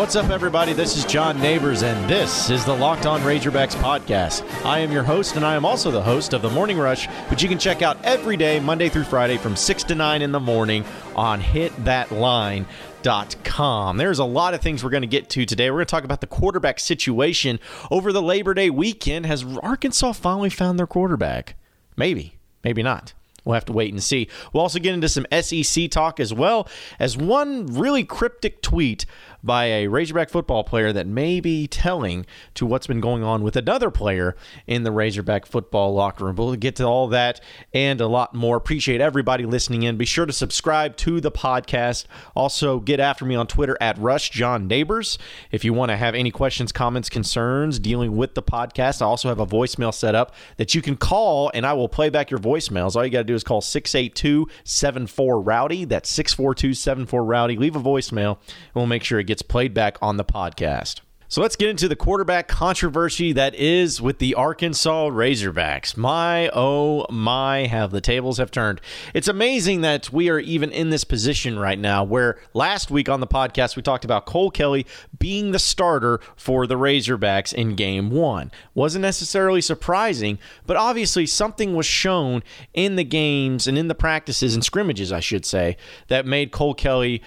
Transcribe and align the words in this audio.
What's 0.00 0.16
up, 0.16 0.30
everybody? 0.30 0.72
This 0.72 0.96
is 0.96 1.04
John 1.04 1.38
Neighbors, 1.42 1.82
and 1.82 2.08
this 2.08 2.48
is 2.48 2.64
the 2.64 2.74
Locked 2.74 3.04
On 3.04 3.20
Razorbacks 3.20 3.74
podcast. 3.74 4.42
I 4.64 4.78
am 4.78 4.90
your 4.90 5.02
host, 5.02 5.36
and 5.36 5.44
I 5.44 5.56
am 5.56 5.66
also 5.66 5.90
the 5.90 6.00
host 6.00 6.32
of 6.32 6.40
The 6.40 6.48
Morning 6.48 6.78
Rush, 6.78 7.06
which 7.28 7.42
you 7.42 7.50
can 7.50 7.58
check 7.58 7.82
out 7.82 8.02
every 8.02 8.38
day, 8.38 8.60
Monday 8.60 8.88
through 8.88 9.04
Friday, 9.04 9.36
from 9.36 9.54
6 9.54 9.84
to 9.84 9.94
9 9.94 10.22
in 10.22 10.32
the 10.32 10.40
morning 10.40 10.86
on 11.14 11.42
hitthatline.com. 11.42 13.96
There's 13.98 14.18
a 14.18 14.24
lot 14.24 14.54
of 14.54 14.62
things 14.62 14.82
we're 14.82 14.88
going 14.88 15.02
to 15.02 15.06
get 15.06 15.28
to 15.28 15.44
today. 15.44 15.70
We're 15.70 15.76
going 15.76 15.86
to 15.86 15.90
talk 15.90 16.04
about 16.04 16.22
the 16.22 16.26
quarterback 16.26 16.80
situation 16.80 17.60
over 17.90 18.10
the 18.10 18.22
Labor 18.22 18.54
Day 18.54 18.70
weekend. 18.70 19.26
Has 19.26 19.44
Arkansas 19.62 20.12
finally 20.12 20.48
found 20.48 20.78
their 20.78 20.86
quarterback? 20.86 21.56
Maybe, 21.98 22.38
maybe 22.64 22.82
not. 22.82 23.12
We'll 23.44 23.54
have 23.54 23.64
to 23.66 23.72
wait 23.72 23.92
and 23.92 24.02
see. 24.02 24.28
We'll 24.52 24.62
also 24.62 24.78
get 24.78 24.94
into 24.94 25.08
some 25.08 25.26
SEC 25.40 25.90
talk 25.90 26.20
as 26.20 26.32
well 26.32 26.68
as 26.98 27.16
one 27.16 27.66
really 27.66 28.04
cryptic 28.04 28.62
tweet 28.62 29.06
by 29.42 29.66
a 29.66 29.88
Razorback 29.88 30.30
football 30.30 30.64
player 30.64 30.92
that 30.92 31.06
may 31.06 31.40
be 31.40 31.66
telling 31.66 32.26
to 32.54 32.66
what's 32.66 32.86
been 32.86 33.00
going 33.00 33.22
on 33.22 33.42
with 33.42 33.56
another 33.56 33.90
player 33.90 34.36
in 34.66 34.82
the 34.82 34.92
Razorback 34.92 35.46
football 35.46 35.94
locker 35.94 36.24
room. 36.24 36.36
We'll 36.36 36.54
get 36.56 36.76
to 36.76 36.84
all 36.84 37.08
that 37.08 37.40
and 37.72 38.00
a 38.00 38.06
lot 38.06 38.34
more. 38.34 38.56
Appreciate 38.56 39.00
everybody 39.00 39.46
listening 39.46 39.82
in. 39.82 39.96
Be 39.96 40.04
sure 40.04 40.26
to 40.26 40.32
subscribe 40.32 40.96
to 40.98 41.20
the 41.20 41.30
podcast. 41.30 42.04
Also, 42.34 42.80
get 42.80 43.00
after 43.00 43.24
me 43.24 43.34
on 43.34 43.46
Twitter 43.46 43.76
at 43.80 43.98
Rush 43.98 44.30
John 44.30 44.66
Neighbors. 44.66 45.18
If 45.50 45.64
you 45.64 45.72
want 45.72 45.90
to 45.90 45.96
have 45.96 46.14
any 46.14 46.30
questions, 46.30 46.72
comments, 46.72 47.08
concerns 47.08 47.78
dealing 47.78 48.16
with 48.16 48.34
the 48.34 48.42
podcast, 48.42 49.02
I 49.02 49.06
also 49.06 49.28
have 49.28 49.40
a 49.40 49.46
voicemail 49.46 49.92
set 49.94 50.14
up 50.14 50.34
that 50.56 50.74
you 50.74 50.82
can 50.82 50.96
call 50.96 51.50
and 51.54 51.66
I 51.66 51.72
will 51.72 51.88
play 51.88 52.10
back 52.10 52.30
your 52.30 52.40
voicemails. 52.40 52.96
All 52.96 53.04
you 53.04 53.10
got 53.10 53.18
to 53.18 53.24
do 53.24 53.34
is 53.34 53.44
call 53.44 53.60
682 53.60 54.48
74 54.64 55.40
Rowdy. 55.40 55.84
That's 55.84 56.10
642 56.10 56.74
74 56.74 57.24
Rowdy. 57.24 57.56
Leave 57.56 57.76
a 57.76 57.80
voicemail 57.80 58.38
and 58.40 58.74
we'll 58.74 58.86
make 58.86 59.04
sure 59.04 59.18
it 59.18 59.24
gets 59.30 59.42
played 59.42 59.72
back 59.72 59.96
on 60.02 60.16
the 60.16 60.24
podcast. 60.24 61.02
So 61.30 61.40
let's 61.40 61.54
get 61.54 61.68
into 61.68 61.86
the 61.86 61.94
quarterback 61.94 62.48
controversy 62.48 63.32
that 63.34 63.54
is 63.54 64.02
with 64.02 64.18
the 64.18 64.34
Arkansas 64.34 65.10
Razorbacks. 65.10 65.96
My, 65.96 66.50
oh 66.52 67.06
my, 67.08 67.66
have 67.66 67.92
the 67.92 68.00
tables 68.00 68.38
have 68.38 68.50
turned. 68.50 68.80
It's 69.14 69.28
amazing 69.28 69.82
that 69.82 70.12
we 70.12 70.28
are 70.28 70.40
even 70.40 70.72
in 70.72 70.90
this 70.90 71.04
position 71.04 71.56
right 71.56 71.78
now 71.78 72.02
where 72.02 72.40
last 72.52 72.90
week 72.90 73.08
on 73.08 73.20
the 73.20 73.28
podcast 73.28 73.76
we 73.76 73.82
talked 73.82 74.04
about 74.04 74.26
Cole 74.26 74.50
Kelley 74.50 74.84
being 75.20 75.52
the 75.52 75.60
starter 75.60 76.18
for 76.34 76.66
the 76.66 76.74
Razorbacks 76.74 77.54
in 77.54 77.76
game 77.76 78.10
one. 78.10 78.50
Wasn't 78.74 79.02
necessarily 79.02 79.60
surprising, 79.60 80.36
but 80.66 80.76
obviously 80.76 81.26
something 81.26 81.76
was 81.76 81.86
shown 81.86 82.42
in 82.74 82.96
the 82.96 83.04
games 83.04 83.68
and 83.68 83.78
in 83.78 83.86
the 83.86 83.94
practices 83.94 84.56
and 84.56 84.64
scrimmages, 84.64 85.12
I 85.12 85.20
should 85.20 85.46
say, 85.46 85.76
that 86.08 86.26
made 86.26 86.50
Cole 86.50 86.74
Kelley 86.74 87.22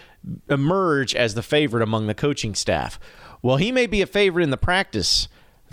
emerge 0.49 1.15
as 1.15 1.35
the 1.35 1.41
favorite 1.41 1.83
among 1.83 2.07
the 2.07 2.13
coaching 2.13 2.53
staff. 2.53 2.99
Well, 3.43 3.57
he 3.57 3.71
may 3.71 3.85
be 3.85 4.01
a 4.01 4.07
favorite 4.07 4.43
in 4.43 4.49
the 4.49 4.57
practice 4.57 5.27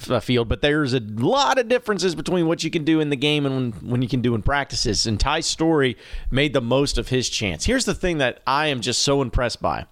uh, 0.08 0.18
field, 0.20 0.48
but 0.48 0.60
there's 0.60 0.92
a 0.92 1.00
lot 1.00 1.58
of 1.58 1.68
differences 1.68 2.14
between 2.14 2.46
what 2.46 2.64
you 2.64 2.70
can 2.70 2.84
do 2.84 3.00
in 3.00 3.10
the 3.10 3.16
game 3.16 3.46
and 3.46 3.54
when, 3.54 3.90
when 3.90 4.02
you 4.02 4.08
can 4.08 4.20
do 4.20 4.34
in 4.34 4.42
practices. 4.42 5.06
And 5.06 5.20
Ty 5.20 5.40
Storey 5.40 5.96
made 6.30 6.52
the 6.52 6.60
most 6.60 6.98
of 6.98 7.08
his 7.08 7.28
chance. 7.28 7.64
Here's 7.64 7.84
the 7.84 7.94
thing 7.94 8.18
that 8.18 8.42
I 8.46 8.66
am 8.66 8.80
just 8.80 9.02
so 9.02 9.22
impressed 9.22 9.62
by 9.62 9.86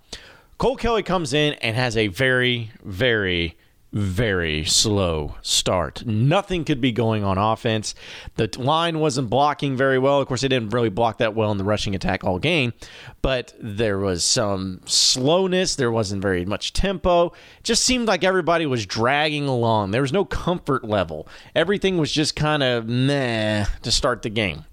Cole 0.58 0.76
Kelley 0.76 1.04
comes 1.04 1.32
in 1.32 1.54
and 1.54 1.76
has 1.76 1.96
a 1.96 2.08
very, 2.08 2.72
very 2.82 3.56
very 3.92 4.64
slow 4.64 5.36
start. 5.40 6.04
Nothing 6.04 6.64
could 6.64 6.80
be 6.80 6.92
going 6.92 7.24
on 7.24 7.38
offense. 7.38 7.94
The 8.36 8.50
line 8.58 8.98
wasn't 8.98 9.30
blocking 9.30 9.76
very 9.76 9.98
well. 9.98 10.20
Of 10.20 10.28
course, 10.28 10.42
they 10.42 10.48
didn't 10.48 10.70
really 10.70 10.90
block 10.90 11.18
that 11.18 11.34
well 11.34 11.50
in 11.50 11.58
the 11.58 11.64
rushing 11.64 11.94
attack 11.94 12.22
all 12.22 12.38
game, 12.38 12.74
but 13.22 13.54
there 13.58 13.98
was 13.98 14.24
some 14.24 14.82
slowness. 14.84 15.76
There 15.76 15.90
wasn't 15.90 16.20
very 16.20 16.44
much 16.44 16.74
tempo. 16.74 17.26
It 17.28 17.64
just 17.64 17.84
seemed 17.84 18.06
like 18.08 18.24
everybody 18.24 18.66
was 18.66 18.84
dragging 18.84 19.48
along. 19.48 19.92
There 19.92 20.02
was 20.02 20.12
no 20.12 20.24
comfort 20.24 20.84
level. 20.84 21.26
Everything 21.54 21.96
was 21.96 22.12
just 22.12 22.36
kind 22.36 22.62
of 22.62 22.86
meh 22.86 23.64
to 23.82 23.90
start 23.90 24.22
the 24.22 24.30
game. 24.30 24.64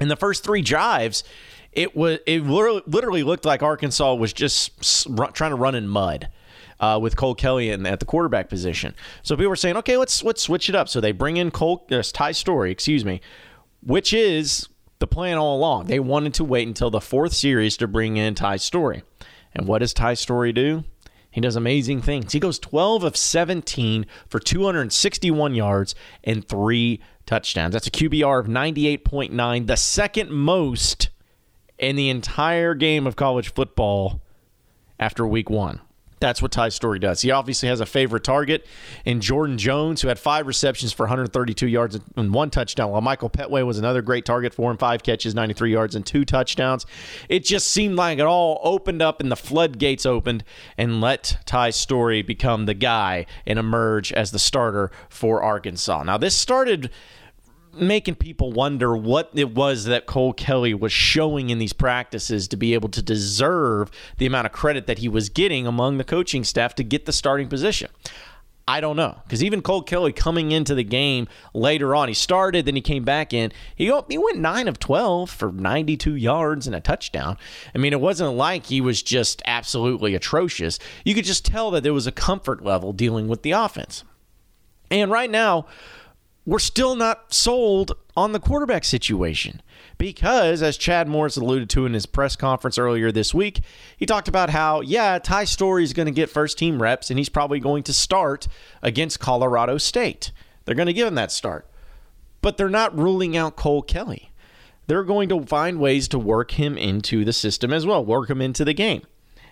In 0.00 0.08
the 0.08 0.16
first 0.16 0.42
three 0.42 0.62
drives, 0.62 1.22
it 1.72 1.94
was 1.94 2.18
it 2.26 2.42
literally 2.44 3.22
looked 3.22 3.44
like 3.44 3.62
Arkansas 3.62 4.14
was 4.14 4.32
just 4.32 4.82
trying 5.34 5.50
to 5.50 5.56
run 5.56 5.76
in 5.76 5.86
mud 5.86 6.28
uh, 6.80 6.98
with 7.00 7.16
Cole 7.16 7.34
Kelley 7.34 7.70
in, 7.70 7.86
at 7.86 8.00
the 8.00 8.06
quarterback 8.06 8.48
position. 8.48 8.94
So 9.22 9.36
people 9.36 9.50
were 9.50 9.56
saying, 9.56 9.76
okay, 9.78 9.96
let's 9.96 10.22
let's 10.22 10.42
switch 10.42 10.68
it 10.68 10.74
up. 10.74 10.88
So 10.88 11.00
they 11.00 11.12
bring 11.12 11.36
in 11.36 11.50
Cole 11.50 11.86
uh, 11.90 12.02
Ty 12.02 12.32
Storey, 12.32 12.70
excuse 12.70 13.04
me, 13.04 13.20
which 13.82 14.12
is 14.12 14.68
the 14.98 15.06
plan 15.06 15.38
all 15.38 15.56
along. 15.56 15.86
They 15.86 16.00
wanted 16.00 16.34
to 16.34 16.44
wait 16.44 16.66
until 16.66 16.90
the 16.90 17.00
fourth 17.00 17.32
series 17.32 17.76
to 17.78 17.88
bring 17.88 18.16
in 18.16 18.34
Ty 18.34 18.56
Storey. 18.56 19.02
And 19.54 19.66
what 19.66 19.78
does 19.78 19.94
Ty 19.94 20.14
Storey 20.14 20.52
do? 20.52 20.84
He 21.30 21.40
does 21.40 21.56
amazing 21.56 22.02
things. 22.02 22.32
He 22.32 22.40
goes 22.40 22.58
12 22.58 23.04
of 23.04 23.16
17 23.16 24.06
for 24.28 24.40
261 24.40 25.54
yards 25.54 25.94
and 26.24 26.46
three 26.46 27.00
touchdowns. 27.26 27.74
That's 27.74 27.86
a 27.86 27.92
QBR 27.92 28.40
of 28.40 28.46
98.9, 28.46 29.66
the 29.66 29.76
second 29.76 30.30
most 30.30 31.10
in 31.78 31.96
the 31.96 32.08
entire 32.08 32.74
game 32.74 33.06
of 33.06 33.14
college 33.14 33.52
football 33.52 34.20
after 34.98 35.26
week 35.26 35.50
one. 35.50 35.80
That's 36.20 36.42
what 36.42 36.52
Ty 36.52 36.70
Storey 36.70 36.98
does. 36.98 37.22
He 37.22 37.30
obviously 37.30 37.68
has 37.68 37.80
a 37.80 37.86
favorite 37.86 38.24
target 38.24 38.66
in 39.04 39.20
Jordan 39.20 39.58
Jones, 39.58 40.02
who 40.02 40.08
had 40.08 40.18
five 40.18 40.46
receptions 40.46 40.92
for 40.92 41.04
132 41.04 41.66
yards 41.66 41.98
and 42.16 42.34
one 42.34 42.50
touchdown, 42.50 42.90
while 42.90 43.00
Michael 43.00 43.30
Pettway 43.30 43.64
was 43.64 43.78
another 43.78 44.02
great 44.02 44.24
target 44.24 44.52
for 44.52 44.70
him, 44.70 44.76
five 44.76 45.02
catches, 45.02 45.34
93 45.34 45.72
yards, 45.72 45.94
and 45.94 46.04
two 46.04 46.24
touchdowns. 46.24 46.86
It 47.28 47.44
just 47.44 47.68
seemed 47.68 47.96
like 47.96 48.18
it 48.18 48.26
all 48.26 48.60
opened 48.64 49.02
up 49.02 49.20
and 49.20 49.30
the 49.30 49.36
floodgates 49.36 50.04
opened 50.04 50.44
and 50.76 51.00
let 51.00 51.38
Ty 51.46 51.70
Storey 51.70 52.22
become 52.22 52.66
the 52.66 52.74
guy 52.74 53.26
and 53.46 53.58
emerge 53.58 54.12
as 54.12 54.30
the 54.30 54.38
starter 54.38 54.90
for 55.08 55.42
Arkansas. 55.42 56.02
Now, 56.02 56.18
this 56.18 56.36
started 56.36 56.90
making 57.74 58.16
people 58.16 58.52
wonder 58.52 58.96
what 58.96 59.30
it 59.34 59.54
was 59.54 59.84
that 59.84 60.06
Cole 60.06 60.32
Kelley 60.32 60.74
was 60.74 60.92
showing 60.92 61.50
in 61.50 61.58
these 61.58 61.72
practices 61.72 62.48
to 62.48 62.56
be 62.56 62.74
able 62.74 62.88
to 62.90 63.02
deserve 63.02 63.90
the 64.18 64.26
amount 64.26 64.46
of 64.46 64.52
credit 64.52 64.86
that 64.86 64.98
he 64.98 65.08
was 65.08 65.28
getting 65.28 65.66
among 65.66 65.98
the 65.98 66.04
coaching 66.04 66.44
staff 66.44 66.74
to 66.76 66.84
get 66.84 67.06
the 67.06 67.12
starting 67.12 67.48
position. 67.48 67.90
I 68.68 68.82
don't 68.82 68.96
know 68.96 69.16
because 69.24 69.42
even 69.42 69.62
Cole 69.62 69.82
Kelley 69.82 70.12
coming 70.12 70.52
into 70.52 70.74
the 70.74 70.84
game 70.84 71.26
later 71.54 71.94
on, 71.94 72.08
he 72.08 72.14
started, 72.14 72.66
then 72.66 72.74
he 72.74 72.82
came 72.82 73.02
back 73.02 73.32
in. 73.32 73.50
He 73.74 73.86
he 74.10 74.18
went 74.18 74.36
nine 74.38 74.68
of 74.68 74.78
twelve 74.78 75.30
for 75.30 75.50
ninety 75.50 75.96
two 75.96 76.14
yards 76.14 76.66
and 76.66 76.76
a 76.76 76.80
touchdown. 76.80 77.38
I 77.74 77.78
mean, 77.78 77.94
it 77.94 78.00
wasn't 78.00 78.34
like 78.34 78.66
he 78.66 78.82
was 78.82 79.02
just 79.02 79.40
absolutely 79.46 80.14
atrocious. 80.14 80.78
You 81.02 81.14
could 81.14 81.24
just 81.24 81.46
tell 81.46 81.70
that 81.70 81.82
there 81.82 81.94
was 81.94 82.06
a 82.06 82.12
comfort 82.12 82.62
level 82.62 82.92
dealing 82.92 83.26
with 83.26 83.40
the 83.40 83.52
offense. 83.52 84.04
And 84.90 85.10
right 85.10 85.30
now, 85.30 85.66
we're 86.48 86.58
still 86.58 86.96
not 86.96 87.34
sold 87.34 87.92
on 88.16 88.32
the 88.32 88.40
quarterback 88.40 88.82
situation 88.82 89.60
because, 89.98 90.62
as 90.62 90.78
Chad 90.78 91.06
Morris 91.06 91.36
alluded 91.36 91.68
to 91.68 91.84
in 91.84 91.92
his 91.92 92.06
press 92.06 92.36
conference 92.36 92.78
earlier 92.78 93.12
this 93.12 93.34
week, 93.34 93.60
he 93.98 94.06
talked 94.06 94.28
about 94.28 94.48
how, 94.48 94.80
yeah, 94.80 95.18
Ty 95.18 95.44
Storey 95.44 95.84
is 95.84 95.92
going 95.92 96.06
to 96.06 96.12
get 96.12 96.30
first 96.30 96.56
team 96.56 96.80
reps 96.80 97.10
and 97.10 97.18
he's 97.18 97.28
probably 97.28 97.60
going 97.60 97.82
to 97.82 97.92
start 97.92 98.48
against 98.80 99.20
Colorado 99.20 99.76
State. 99.76 100.32
They're 100.64 100.74
going 100.74 100.86
to 100.86 100.94
give 100.94 101.06
him 101.06 101.16
that 101.16 101.30
start. 101.30 101.68
But 102.40 102.56
they're 102.56 102.70
not 102.70 102.96
ruling 102.98 103.36
out 103.36 103.56
Cole 103.56 103.82
Kelley. 103.82 104.32
They're 104.86 105.04
going 105.04 105.28
to 105.28 105.44
find 105.44 105.78
ways 105.78 106.08
to 106.08 106.18
work 106.18 106.52
him 106.52 106.78
into 106.78 107.26
the 107.26 107.34
system 107.34 107.74
as 107.74 107.84
well, 107.84 108.02
work 108.02 108.30
him 108.30 108.40
into 108.40 108.64
the 108.64 108.72
game. 108.72 109.02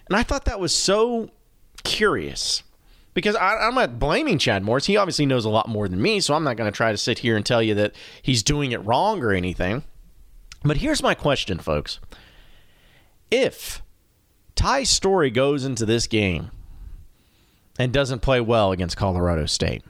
And 0.09 0.17
I 0.17 0.23
thought 0.23 0.47
that 0.47 0.61
was 0.61 0.75
so 0.75 1.29
curious 1.85 2.63
because 3.17 3.35
I, 3.35 3.67
am 3.67 3.77
not 3.77 3.99
blaming 3.99 4.37
Chad 4.37 4.63
Morris. 4.63 4.85
He 4.85 4.99
obviously 4.99 5.25
knows 5.25 5.47
a 5.47 5.51
lot 5.51 5.71
more 5.71 5.89
than 5.89 6.03
me, 6.03 6.21
so 6.21 6.35
I'm 6.35 6.45
not 6.45 6.59
going 6.59 6.71
to 6.71 6.77
try 6.77 6.93
to 6.93 6.99
sit 6.99 7.21
here 7.21 7.35
and 7.35 7.47
tell 7.47 7.63
you 7.63 7.75
that 7.77 7.95
he's 8.21 8.43
doing 8.43 8.73
it 8.73 8.85
wrong 8.85 9.23
or 9.23 9.33
anything. 9.33 9.85
But 10.63 10.77
here's 10.77 11.03
my 11.03 11.15
question, 11.15 11.59
folks. 11.59 11.99
If 13.31 13.83
Ty 14.55 14.83
Storey 14.83 15.31
goes 15.31 15.65
into 15.65 15.87
this 15.87 16.07
game 16.07 16.51
and 17.79 17.91
doesn't 17.91 18.21
play 18.21 18.39
well 18.39 18.71
against 18.71 18.99
Colorado 18.99 19.47
State, 19.47 19.83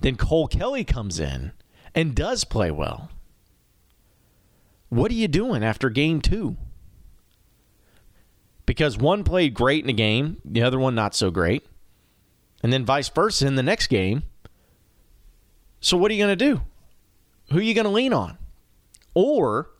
then 0.00 0.14
Cole 0.14 0.46
Kelley 0.46 0.84
comes 0.84 1.18
in 1.18 1.50
and 1.92 2.14
does 2.14 2.44
play 2.44 2.70
well. 2.70 3.10
What 4.90 5.10
are 5.10 5.14
you 5.14 5.26
doing 5.26 5.64
after 5.64 5.90
game 5.90 6.20
two? 6.20 6.56
Because 8.64 8.96
one 8.96 9.24
played 9.24 9.54
great 9.54 9.82
in 9.82 9.90
a 9.90 9.92
game, 9.92 10.40
the 10.44 10.62
other 10.62 10.78
one 10.78 10.94
not 10.94 11.16
so 11.16 11.32
great 11.32 11.66
and 12.62 12.72
then 12.72 12.84
vice 12.84 13.08
versa 13.08 13.46
in 13.46 13.54
the 13.54 13.62
next 13.62 13.86
game. 13.86 14.22
So 15.80 15.96
what 15.96 16.10
are 16.10 16.14
you 16.14 16.24
going 16.24 16.36
to 16.36 16.44
do? 16.44 16.60
Who 17.50 17.58
are 17.58 17.62
you 17.62 17.74
going 17.74 17.84
to 17.84 17.90
lean 17.90 18.12
on? 18.12 18.38
Or 19.14 19.70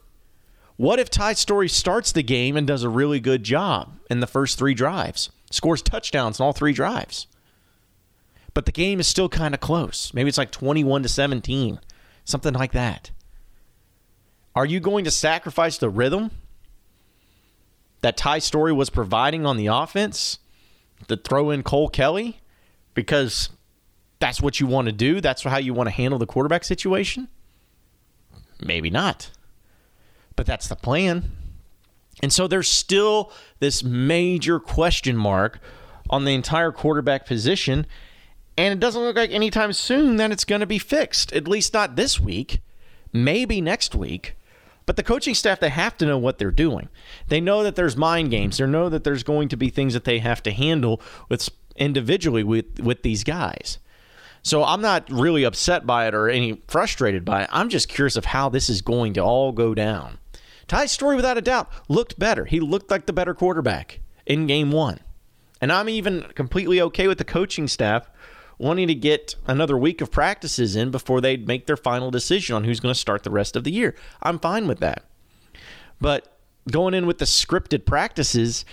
what 0.76 0.98
if 0.98 1.10
Ty 1.10 1.34
Storey 1.34 1.68
starts 1.68 2.12
the 2.12 2.22
game 2.22 2.56
and 2.56 2.66
does 2.66 2.82
a 2.82 2.88
really 2.88 3.20
good 3.20 3.42
job 3.42 3.98
in 4.08 4.20
the 4.20 4.26
first 4.26 4.58
three 4.58 4.74
drives, 4.74 5.30
scores 5.50 5.82
touchdowns 5.82 6.38
in 6.38 6.44
all 6.44 6.52
three 6.52 6.72
drives? 6.72 7.26
But 8.54 8.64
the 8.64 8.72
game 8.72 9.00
is 9.00 9.06
still 9.06 9.28
kind 9.28 9.54
of 9.54 9.60
close. 9.60 10.14
Maybe 10.14 10.28
it's 10.28 10.38
like 10.38 10.50
21 10.50 11.02
to 11.02 11.08
17, 11.08 11.80
something 12.24 12.54
like 12.54 12.72
that. 12.72 13.10
Are 14.54 14.66
you 14.66 14.80
going 14.80 15.04
to 15.04 15.10
sacrifice 15.10 15.78
the 15.78 15.90
rhythm 15.90 16.30
that 18.00 18.16
Ty 18.16 18.38
Storey 18.38 18.72
was 18.72 18.90
providing 18.90 19.46
on 19.46 19.56
the 19.56 19.66
offense 19.66 20.38
to 21.06 21.16
throw 21.16 21.50
in 21.50 21.62
Cole 21.62 21.88
Kelley 21.88 22.40
because 22.98 23.48
that's 24.18 24.42
what 24.42 24.58
you 24.58 24.66
want 24.66 24.86
to 24.86 24.92
do? 24.92 25.20
That's 25.20 25.44
how 25.44 25.58
you 25.58 25.72
want 25.72 25.86
to 25.86 25.92
handle 25.92 26.18
the 26.18 26.26
quarterback 26.26 26.64
situation? 26.64 27.28
Maybe 28.60 28.90
not. 28.90 29.30
But 30.34 30.46
that's 30.46 30.66
the 30.66 30.74
plan. 30.74 31.30
And 32.20 32.32
so 32.32 32.48
there's 32.48 32.66
still 32.66 33.30
this 33.60 33.84
major 33.84 34.58
question 34.58 35.16
mark 35.16 35.60
on 36.10 36.24
the 36.24 36.34
entire 36.34 36.72
quarterback 36.72 37.24
position. 37.24 37.86
And 38.56 38.72
it 38.72 38.80
doesn't 38.80 39.00
look 39.00 39.14
like 39.14 39.30
anytime 39.30 39.72
soon 39.72 40.16
that 40.16 40.32
it's 40.32 40.44
going 40.44 40.60
to 40.60 40.66
be 40.66 40.80
fixed, 40.80 41.32
at 41.32 41.46
least 41.46 41.72
not 41.72 41.94
this 41.94 42.18
week, 42.18 42.62
maybe 43.12 43.60
next 43.60 43.94
week. 43.94 44.34
But 44.86 44.96
the 44.96 45.04
coaching 45.04 45.34
staff, 45.34 45.60
they 45.60 45.68
have 45.68 45.96
to 45.98 46.06
know 46.06 46.18
what 46.18 46.38
they're 46.38 46.50
doing. 46.50 46.88
They 47.28 47.40
know 47.40 47.62
that 47.62 47.76
there's 47.76 47.96
mind 47.96 48.32
games. 48.32 48.58
They 48.58 48.66
know 48.66 48.88
that 48.88 49.04
there's 49.04 49.22
going 49.22 49.50
to 49.50 49.56
be 49.56 49.70
things 49.70 49.94
that 49.94 50.02
they 50.02 50.18
have 50.18 50.42
to 50.42 50.50
handle 50.50 51.00
with 51.28 51.48
individually 51.78 52.44
with, 52.44 52.80
with 52.80 53.02
these 53.02 53.24
guys. 53.24 53.78
So 54.42 54.64
I'm 54.64 54.80
not 54.80 55.10
really 55.10 55.44
upset 55.44 55.86
by 55.86 56.06
it 56.06 56.14
or 56.14 56.28
any 56.28 56.62
frustrated 56.68 57.24
by 57.24 57.42
it. 57.42 57.50
I'm 57.52 57.68
just 57.68 57.88
curious 57.88 58.16
of 58.16 58.26
how 58.26 58.48
this 58.48 58.68
is 58.70 58.82
going 58.82 59.14
to 59.14 59.20
all 59.20 59.52
go 59.52 59.74
down. 59.74 60.18
Ty 60.68 60.86
Storey, 60.86 61.16
without 61.16 61.38
a 61.38 61.42
doubt, 61.42 61.70
looked 61.88 62.18
better. 62.18 62.44
He 62.44 62.60
looked 62.60 62.90
like 62.90 63.06
the 63.06 63.12
better 63.12 63.34
quarterback 63.34 64.00
in 64.26 64.46
game 64.46 64.70
one. 64.70 65.00
And 65.60 65.72
I'm 65.72 65.88
even 65.88 66.22
completely 66.34 66.80
okay 66.80 67.08
with 67.08 67.18
the 67.18 67.24
coaching 67.24 67.66
staff 67.66 68.08
wanting 68.58 68.88
to 68.88 68.94
get 68.94 69.34
another 69.46 69.76
week 69.76 70.00
of 70.00 70.10
practices 70.10 70.76
in 70.76 70.90
before 70.90 71.20
they 71.20 71.36
make 71.36 71.66
their 71.66 71.76
final 71.76 72.10
decision 72.10 72.56
on 72.56 72.64
who's 72.64 72.80
going 72.80 72.92
to 72.92 72.98
start 72.98 73.22
the 73.22 73.30
rest 73.30 73.56
of 73.56 73.64
the 73.64 73.72
year. 73.72 73.94
I'm 74.22 74.38
fine 74.38 74.66
with 74.66 74.80
that. 74.80 75.04
But 76.00 76.36
going 76.70 76.94
in 76.94 77.06
with 77.06 77.18
the 77.18 77.24
scripted 77.24 77.86
practices, 77.86 78.64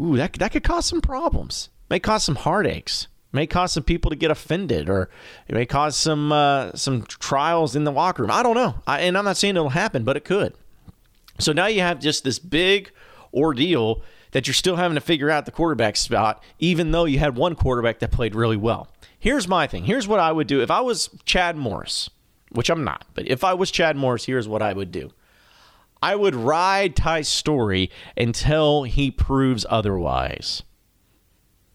ooh, 0.00 0.16
that, 0.16 0.34
that 0.34 0.52
could 0.52 0.64
cause 0.64 0.86
some 0.86 1.00
problems. 1.00 1.68
May 1.88 2.00
cause 2.00 2.24
some 2.24 2.36
heartaches 2.36 3.08
may 3.36 3.46
cause 3.46 3.72
some 3.72 3.84
people 3.84 4.10
to 4.10 4.16
get 4.16 4.30
offended 4.30 4.88
or 4.88 5.08
it 5.46 5.54
may 5.54 5.66
cause 5.66 5.96
some 5.96 6.32
uh, 6.32 6.72
some 6.74 7.02
trials 7.02 7.76
in 7.76 7.84
the 7.84 7.92
locker 7.92 8.22
room. 8.22 8.32
I 8.32 8.42
don't 8.42 8.56
know. 8.56 8.76
I, 8.86 9.00
and 9.00 9.16
I'm 9.16 9.24
not 9.24 9.36
saying 9.36 9.56
it'll 9.56 9.68
happen, 9.68 10.02
but 10.02 10.16
it 10.16 10.24
could. 10.24 10.54
So 11.38 11.52
now 11.52 11.66
you 11.66 11.82
have 11.82 12.00
just 12.00 12.24
this 12.24 12.38
big 12.40 12.90
ordeal 13.32 14.02
that 14.32 14.46
you're 14.46 14.54
still 14.54 14.76
having 14.76 14.96
to 14.96 15.00
figure 15.00 15.30
out 15.30 15.44
the 15.44 15.52
quarterback 15.52 15.96
spot, 15.96 16.42
even 16.58 16.90
though 16.90 17.04
you 17.04 17.18
had 17.18 17.36
one 17.36 17.54
quarterback 17.54 18.00
that 18.00 18.10
played 18.10 18.34
really 18.34 18.56
well. 18.56 18.88
Here's 19.18 19.46
my 19.46 19.66
thing. 19.66 19.84
Here's 19.84 20.08
what 20.08 20.20
I 20.20 20.32
would 20.32 20.46
do 20.46 20.62
if 20.62 20.70
I 20.70 20.80
was 20.80 21.10
Chad 21.24 21.56
Morris, 21.56 22.10
which 22.50 22.70
I'm 22.70 22.84
not, 22.84 23.06
but 23.14 23.28
if 23.28 23.44
I 23.44 23.54
was 23.54 23.70
Chad 23.70 23.96
Morris, 23.96 24.24
here's 24.24 24.48
what 24.48 24.62
I 24.62 24.72
would 24.72 24.90
do. 24.90 25.12
I 26.02 26.14
would 26.14 26.34
ride 26.34 26.94
Ty 26.94 27.22
Storey 27.22 27.90
until 28.16 28.84
he 28.84 29.10
proves 29.10 29.64
otherwise 29.68 30.62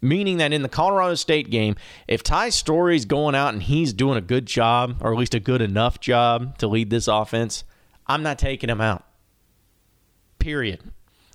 meaning 0.01 0.37
that 0.37 0.51
in 0.51 0.63
the 0.63 0.69
Colorado 0.69 1.15
State 1.15 1.49
game, 1.49 1.75
if 2.07 2.23
Ty 2.23 2.49
Storey's 2.49 3.05
going 3.05 3.35
out 3.35 3.53
and 3.53 3.63
he's 3.63 3.93
doing 3.93 4.17
a 4.17 4.21
good 4.21 4.45
job, 4.45 4.97
or 4.99 5.13
at 5.13 5.19
least 5.19 5.35
a 5.35 5.39
good 5.39 5.61
enough 5.61 5.99
job 5.99 6.57
to 6.57 6.67
lead 6.67 6.89
this 6.89 7.07
offense, 7.07 7.63
I'm 8.07 8.23
not 8.23 8.39
taking 8.39 8.69
him 8.69 8.81
out. 8.81 9.05
Period. 10.39 10.81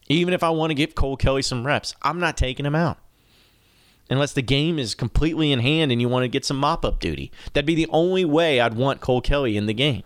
Even 0.09 0.35
if 0.35 0.43
I 0.43 0.51
want 0.51 0.71
to 0.71 0.75
give 0.75 0.95
Cole 0.95 1.17
Kelley 1.17 1.43
some 1.43 1.67
reps, 1.67 1.95
I'm 2.03 2.21
not 2.21 2.37
taking 2.37 2.67
him 2.67 2.75
out. 2.75 2.99
Unless 4.09 4.35
the 4.35 4.43
game 4.43 4.79
is 4.79 4.95
completely 4.95 5.51
in 5.51 5.61
hand 5.61 5.91
and 5.91 6.01
you 6.01 6.09
want 6.09 6.23
to 6.25 6.29
get 6.29 6.45
some 6.45 6.59
mop 6.59 6.85
up 6.85 7.01
duty. 7.01 7.33
That'd 7.53 7.67
be 7.67 7.75
the 7.75 7.89
only 7.91 8.25
way 8.25 8.61
I'd 8.61 8.75
want 8.75 9.01
Cole 9.01 9.21
Kelley 9.21 9.57
in 9.57 9.67
the 9.67 9.75
game. 9.75 10.05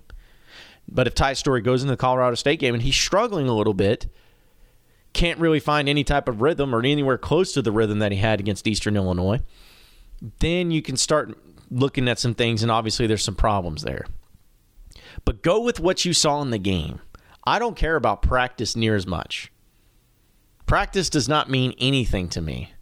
But 0.88 1.06
if 1.06 1.14
Ty 1.14 1.34
Storey 1.34 1.60
goes 1.60 1.82
into 1.82 1.92
the 1.92 1.98
Colorado 1.98 2.34
State 2.34 2.60
game 2.60 2.74
and 2.74 2.82
he's 2.82 2.96
struggling 2.96 3.46
a 3.46 3.54
little 3.54 3.74
bit, 3.74 4.06
can't 5.12 5.40
really 5.40 5.60
find 5.60 5.88
any 5.88 6.04
type 6.04 6.28
of 6.28 6.40
rhythm 6.40 6.74
or 6.74 6.78
anywhere 6.80 7.18
close 7.18 7.52
to 7.52 7.62
the 7.62 7.72
rhythm 7.72 7.98
that 7.98 8.12
he 8.12 8.18
had 8.18 8.40
against 8.40 8.66
Eastern 8.66 8.96
Illinois, 8.96 9.40
then 10.38 10.70
you 10.70 10.82
can 10.82 10.96
start 10.96 11.36
looking 11.70 12.08
at 12.08 12.18
some 12.18 12.34
things, 12.34 12.62
and 12.62 12.70
obviously 12.70 13.06
there's 13.06 13.24
some 13.24 13.34
problems 13.34 13.82
there. 13.82 14.06
But 15.24 15.42
go 15.42 15.60
with 15.60 15.80
what 15.80 16.04
you 16.04 16.12
saw 16.12 16.42
in 16.42 16.50
the 16.50 16.58
game. 16.58 17.00
I 17.44 17.58
don't 17.58 17.76
care 17.76 17.96
about 17.96 18.22
practice 18.22 18.76
near 18.76 18.94
as 18.94 19.06
much. 19.06 19.52
Practice 20.66 21.10
does 21.10 21.28
not 21.28 21.50
mean 21.50 21.74
anything 21.78 22.28
to 22.30 22.40
me. 22.40 22.72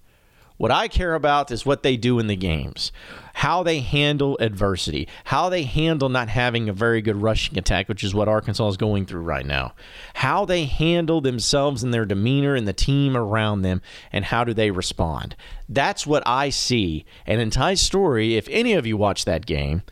What 0.59 0.73
I 0.73 0.89
care 0.89 1.15
about 1.15 1.53
is 1.53 1.65
what 1.65 1.85
they 1.85 1.97
do 1.97 2.19
in 2.19 2.27
the 2.27 2.37
games, 2.37 2.91
how 3.33 3.63
they 3.63 3.79
handle 3.79 4.37
adversity, 4.41 5.09
how 5.25 5.49
they 5.49 5.63
handle 5.63 6.09
not 6.09 6.29
having 6.29 6.69
a 6.69 6.73
very 6.73 7.01
good 7.01 7.23
rushing 7.23 7.57
attack, 7.57 7.89
which 7.89 8.03
is 8.03 8.13
what 8.13 8.29
Arkansas 8.29 8.69
is 8.69 8.77
going 8.77 9.07
through 9.07 9.23
right 9.23 9.47
now, 9.47 9.75
how 10.15 10.45
they 10.45 10.65
handle 10.65 11.21
themselves 11.21 11.85
and 11.85 11.95
their 11.95 12.05
demeanor 12.05 12.57
and 12.57 12.67
the 12.67 12.73
team 12.73 13.17
around 13.17 13.63
them, 13.63 13.81
and 14.13 14.25
how 14.25 14.43
do 14.43 14.53
they 14.53 14.73
respond. 14.73 15.37
That's 15.69 16.07
what 16.07 16.25
I 16.27 16.51
see. 16.51 17.07
And 17.25 17.41
in 17.41 17.51
Ty's 17.51 17.81
Storey, 17.81 18.37
if 18.37 18.49
any 18.51 18.73
of 18.73 18.85
you 18.85 18.97
watch 18.97 19.25
that 19.27 19.47
game, 19.47 19.83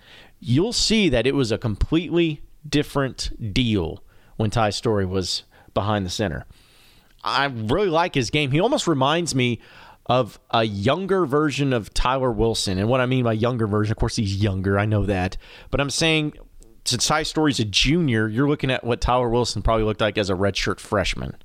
you'll 0.40 0.72
see 0.72 1.08
that 1.08 1.28
it 1.28 1.34
was 1.36 1.52
a 1.52 1.58
completely 1.58 2.42
different 2.68 3.54
deal 3.54 4.02
when 4.36 4.50
Ty 4.50 4.70
Storey 4.70 5.06
was 5.06 5.44
behind 5.74 6.04
the 6.04 6.10
center. 6.10 6.44
I 7.22 7.46
really 7.46 7.88
like 7.88 8.14
his 8.14 8.30
game. 8.30 8.50
He 8.52 8.60
almost 8.60 8.86
reminds 8.86 9.34
me 9.34 9.60
of 10.06 10.38
a 10.50 10.64
younger 10.64 11.26
version 11.26 11.72
of 11.72 11.92
Tyler 11.92 12.30
Wilson. 12.30 12.78
And 12.78 12.88
what 12.88 13.00
I 13.00 13.06
mean 13.06 13.24
by 13.24 13.32
younger 13.32 13.66
version, 13.66 13.92
of 13.92 13.98
course, 13.98 14.16
he's 14.16 14.36
younger. 14.36 14.78
I 14.78 14.86
know 14.86 15.04
that. 15.04 15.36
But 15.70 15.80
I'm 15.80 15.90
saying 15.90 16.34
since 16.84 17.06
Ty 17.06 17.24
Storey's 17.24 17.58
a 17.58 17.64
junior, 17.64 18.28
you're 18.28 18.48
looking 18.48 18.70
at 18.70 18.84
what 18.84 19.00
Tyler 19.00 19.28
Wilson 19.28 19.62
probably 19.62 19.84
looked 19.84 20.00
like 20.00 20.16
as 20.16 20.30
a 20.30 20.34
redshirt 20.34 20.78
freshman 20.78 21.36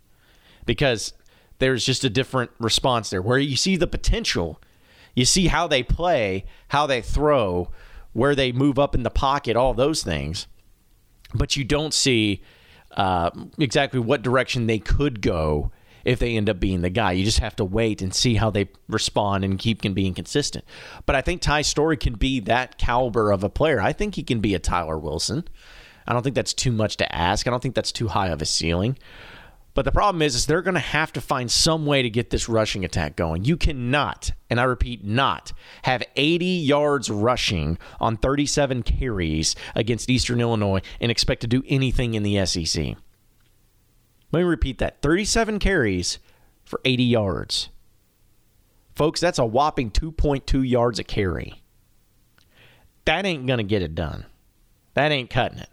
because 0.65 1.13
there's 1.57 1.85
just 1.85 2.03
a 2.03 2.09
different 2.09 2.51
response 2.59 3.09
there 3.09 3.21
where 3.21 3.39
you 3.39 3.55
see 3.55 3.75
the 3.75 3.87
potential. 3.87 4.61
You 5.15 5.25
see 5.25 5.47
how 5.47 5.67
they 5.67 5.81
play, 5.81 6.45
how 6.69 6.85
they 6.85 7.01
throw, 7.01 7.71
where 8.13 8.35
they 8.35 8.51
move 8.51 8.77
up 8.77 8.93
in 8.93 9.03
the 9.03 9.09
pocket, 9.09 9.55
all 9.55 9.73
those 9.73 10.03
things. 10.03 10.47
But 11.33 11.57
you 11.57 11.63
don't 11.63 11.93
see 11.93 12.43
uh, 12.91 13.31
exactly 13.57 13.99
what 13.99 14.21
direction 14.21 14.67
they 14.67 14.79
could 14.79 15.21
go 15.21 15.71
if 16.05 16.19
they 16.19 16.35
end 16.35 16.49
up 16.49 16.59
being 16.59 16.81
the 16.81 16.89
guy. 16.89 17.11
You 17.13 17.23
just 17.23 17.39
have 17.39 17.55
to 17.57 17.65
wait 17.65 18.01
and 18.01 18.13
see 18.13 18.35
how 18.35 18.49
they 18.49 18.69
respond 18.87 19.43
and 19.43 19.59
keep 19.59 19.81
can 19.81 19.93
being 19.93 20.13
consistent. 20.13 20.65
But 21.05 21.15
I 21.15 21.21
think 21.21 21.41
Ty 21.41 21.63
Storey 21.63 21.97
can 21.97 22.13
be 22.13 22.39
that 22.41 22.77
caliber 22.77 23.31
of 23.31 23.43
a 23.43 23.49
player. 23.49 23.81
I 23.81 23.93
think 23.93 24.15
he 24.15 24.23
can 24.23 24.39
be 24.39 24.55
a 24.55 24.59
Tyler 24.59 24.97
Wilson. 24.97 25.47
I 26.07 26.13
don't 26.13 26.23
think 26.23 26.35
that's 26.35 26.53
too 26.53 26.71
much 26.71 26.97
to 26.97 27.15
ask. 27.15 27.47
I 27.47 27.51
don't 27.51 27.61
think 27.61 27.75
that's 27.75 27.91
too 27.91 28.07
high 28.07 28.29
of 28.29 28.41
a 28.41 28.45
ceiling. 28.45 28.97
But 29.73 29.85
the 29.85 29.91
problem 29.91 30.21
is, 30.21 30.35
is 30.35 30.45
they're 30.45 30.61
going 30.61 30.73
to 30.73 30.81
have 30.81 31.13
to 31.13 31.21
find 31.21 31.49
some 31.49 31.85
way 31.85 32.01
to 32.01 32.09
get 32.09 32.29
this 32.29 32.49
rushing 32.49 32.83
attack 32.83 33.15
going. 33.15 33.45
You 33.45 33.55
cannot, 33.55 34.31
and 34.49 34.59
I 34.59 34.63
repeat, 34.63 35.03
not 35.03 35.53
have 35.83 36.03
80 36.15 36.45
yards 36.45 37.09
rushing 37.09 37.77
on 37.99 38.17
37 38.17 38.83
carries 38.83 39.55
against 39.73 40.09
Eastern 40.09 40.41
Illinois 40.41 40.81
and 40.99 41.09
expect 41.09 41.41
to 41.41 41.47
do 41.47 41.63
anything 41.67 42.15
in 42.15 42.23
the 42.23 42.45
SEC. 42.45 42.97
Let 44.31 44.39
me 44.41 44.45
repeat 44.45 44.77
that 44.79 45.01
37 45.01 45.59
carries 45.59 46.19
for 46.63 46.79
80 46.85 47.03
yards. 47.03 47.69
Folks, 48.95 49.19
that's 49.19 49.39
a 49.39 49.45
whopping 49.45 49.91
2.2 49.91 50.67
yards 50.67 50.99
a 50.99 51.03
carry. 51.03 51.61
That 53.05 53.25
ain't 53.25 53.47
going 53.47 53.57
to 53.57 53.63
get 53.63 53.81
it 53.81 53.95
done. 53.95 54.25
That 54.93 55.11
ain't 55.11 55.29
cutting 55.29 55.59
it 55.59 55.69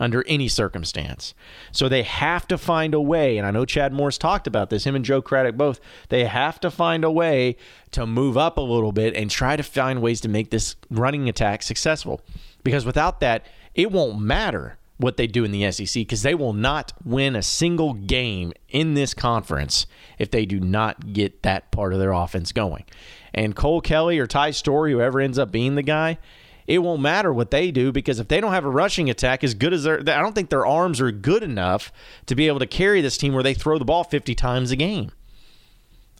under 0.00 0.24
any 0.26 0.48
circumstance. 0.48 1.34
So 1.72 1.88
they 1.88 2.02
have 2.04 2.46
to 2.48 2.58
find 2.58 2.94
a 2.94 3.00
way, 3.00 3.36
and 3.36 3.46
I 3.46 3.50
know 3.50 3.64
Chad 3.64 3.92
Morris 3.92 4.18
talked 4.18 4.46
about 4.46 4.70
this, 4.70 4.84
him 4.84 4.94
and 4.94 5.04
Joe 5.04 5.20
Craddock 5.20 5.56
both. 5.56 5.80
They 6.08 6.24
have 6.24 6.60
to 6.60 6.70
find 6.70 7.04
a 7.04 7.10
way 7.10 7.56
to 7.90 8.06
move 8.06 8.36
up 8.36 8.58
a 8.58 8.62
little 8.62 8.92
bit 8.92 9.14
and 9.14 9.30
try 9.30 9.56
to 9.56 9.62
find 9.62 10.00
ways 10.00 10.20
to 10.20 10.28
make 10.28 10.50
this 10.50 10.76
running 10.90 11.28
attack 11.28 11.62
successful. 11.62 12.20
Because 12.62 12.86
without 12.86 13.20
that, 13.20 13.46
it 13.74 13.90
won't 13.90 14.20
matter 14.20 14.78
what 14.98 15.16
they 15.16 15.26
do 15.26 15.44
in 15.44 15.52
the 15.52 15.70
SEC 15.70 15.94
because 15.94 16.22
they 16.22 16.34
will 16.34 16.52
not 16.52 16.92
win 17.04 17.34
a 17.34 17.42
single 17.42 17.94
game 17.94 18.52
in 18.68 18.94
this 18.94 19.14
conference 19.14 19.86
if 20.18 20.30
they 20.30 20.44
do 20.44 20.60
not 20.60 21.12
get 21.12 21.42
that 21.42 21.70
part 21.70 21.92
of 21.92 21.98
their 21.98 22.12
offense 22.12 22.52
going. 22.52 22.84
And 23.32 23.56
Cole 23.56 23.80
Kelley 23.80 24.18
or 24.18 24.26
Ty 24.26 24.50
Storey, 24.50 24.92
whoever 24.92 25.20
ends 25.20 25.38
up 25.38 25.52
being 25.52 25.76
the 25.76 25.82
guy, 25.82 26.18
it 26.66 26.78
won't 26.80 27.00
matter 27.00 27.32
what 27.32 27.50
they 27.50 27.70
do 27.70 27.92
because 27.92 28.20
if 28.20 28.28
they 28.28 28.40
don't 28.40 28.52
have 28.52 28.64
a 28.64 28.70
rushing 28.70 29.08
attack 29.08 29.42
as 29.42 29.54
good 29.54 29.72
as 29.72 29.84
their, 29.84 30.00
I 30.00 30.20
don't 30.20 30.34
think 30.34 30.50
their 30.50 30.66
arms 30.66 31.00
are 31.00 31.10
good 31.10 31.42
enough 31.42 31.92
to 32.26 32.34
be 32.34 32.46
able 32.46 32.58
to 32.58 32.66
carry 32.66 33.00
this 33.00 33.16
team 33.16 33.32
where 33.32 33.42
they 33.42 33.54
throw 33.54 33.78
the 33.78 33.84
ball 33.84 34.04
50 34.04 34.34
times 34.34 34.70
a 34.70 34.76
game. 34.76 35.10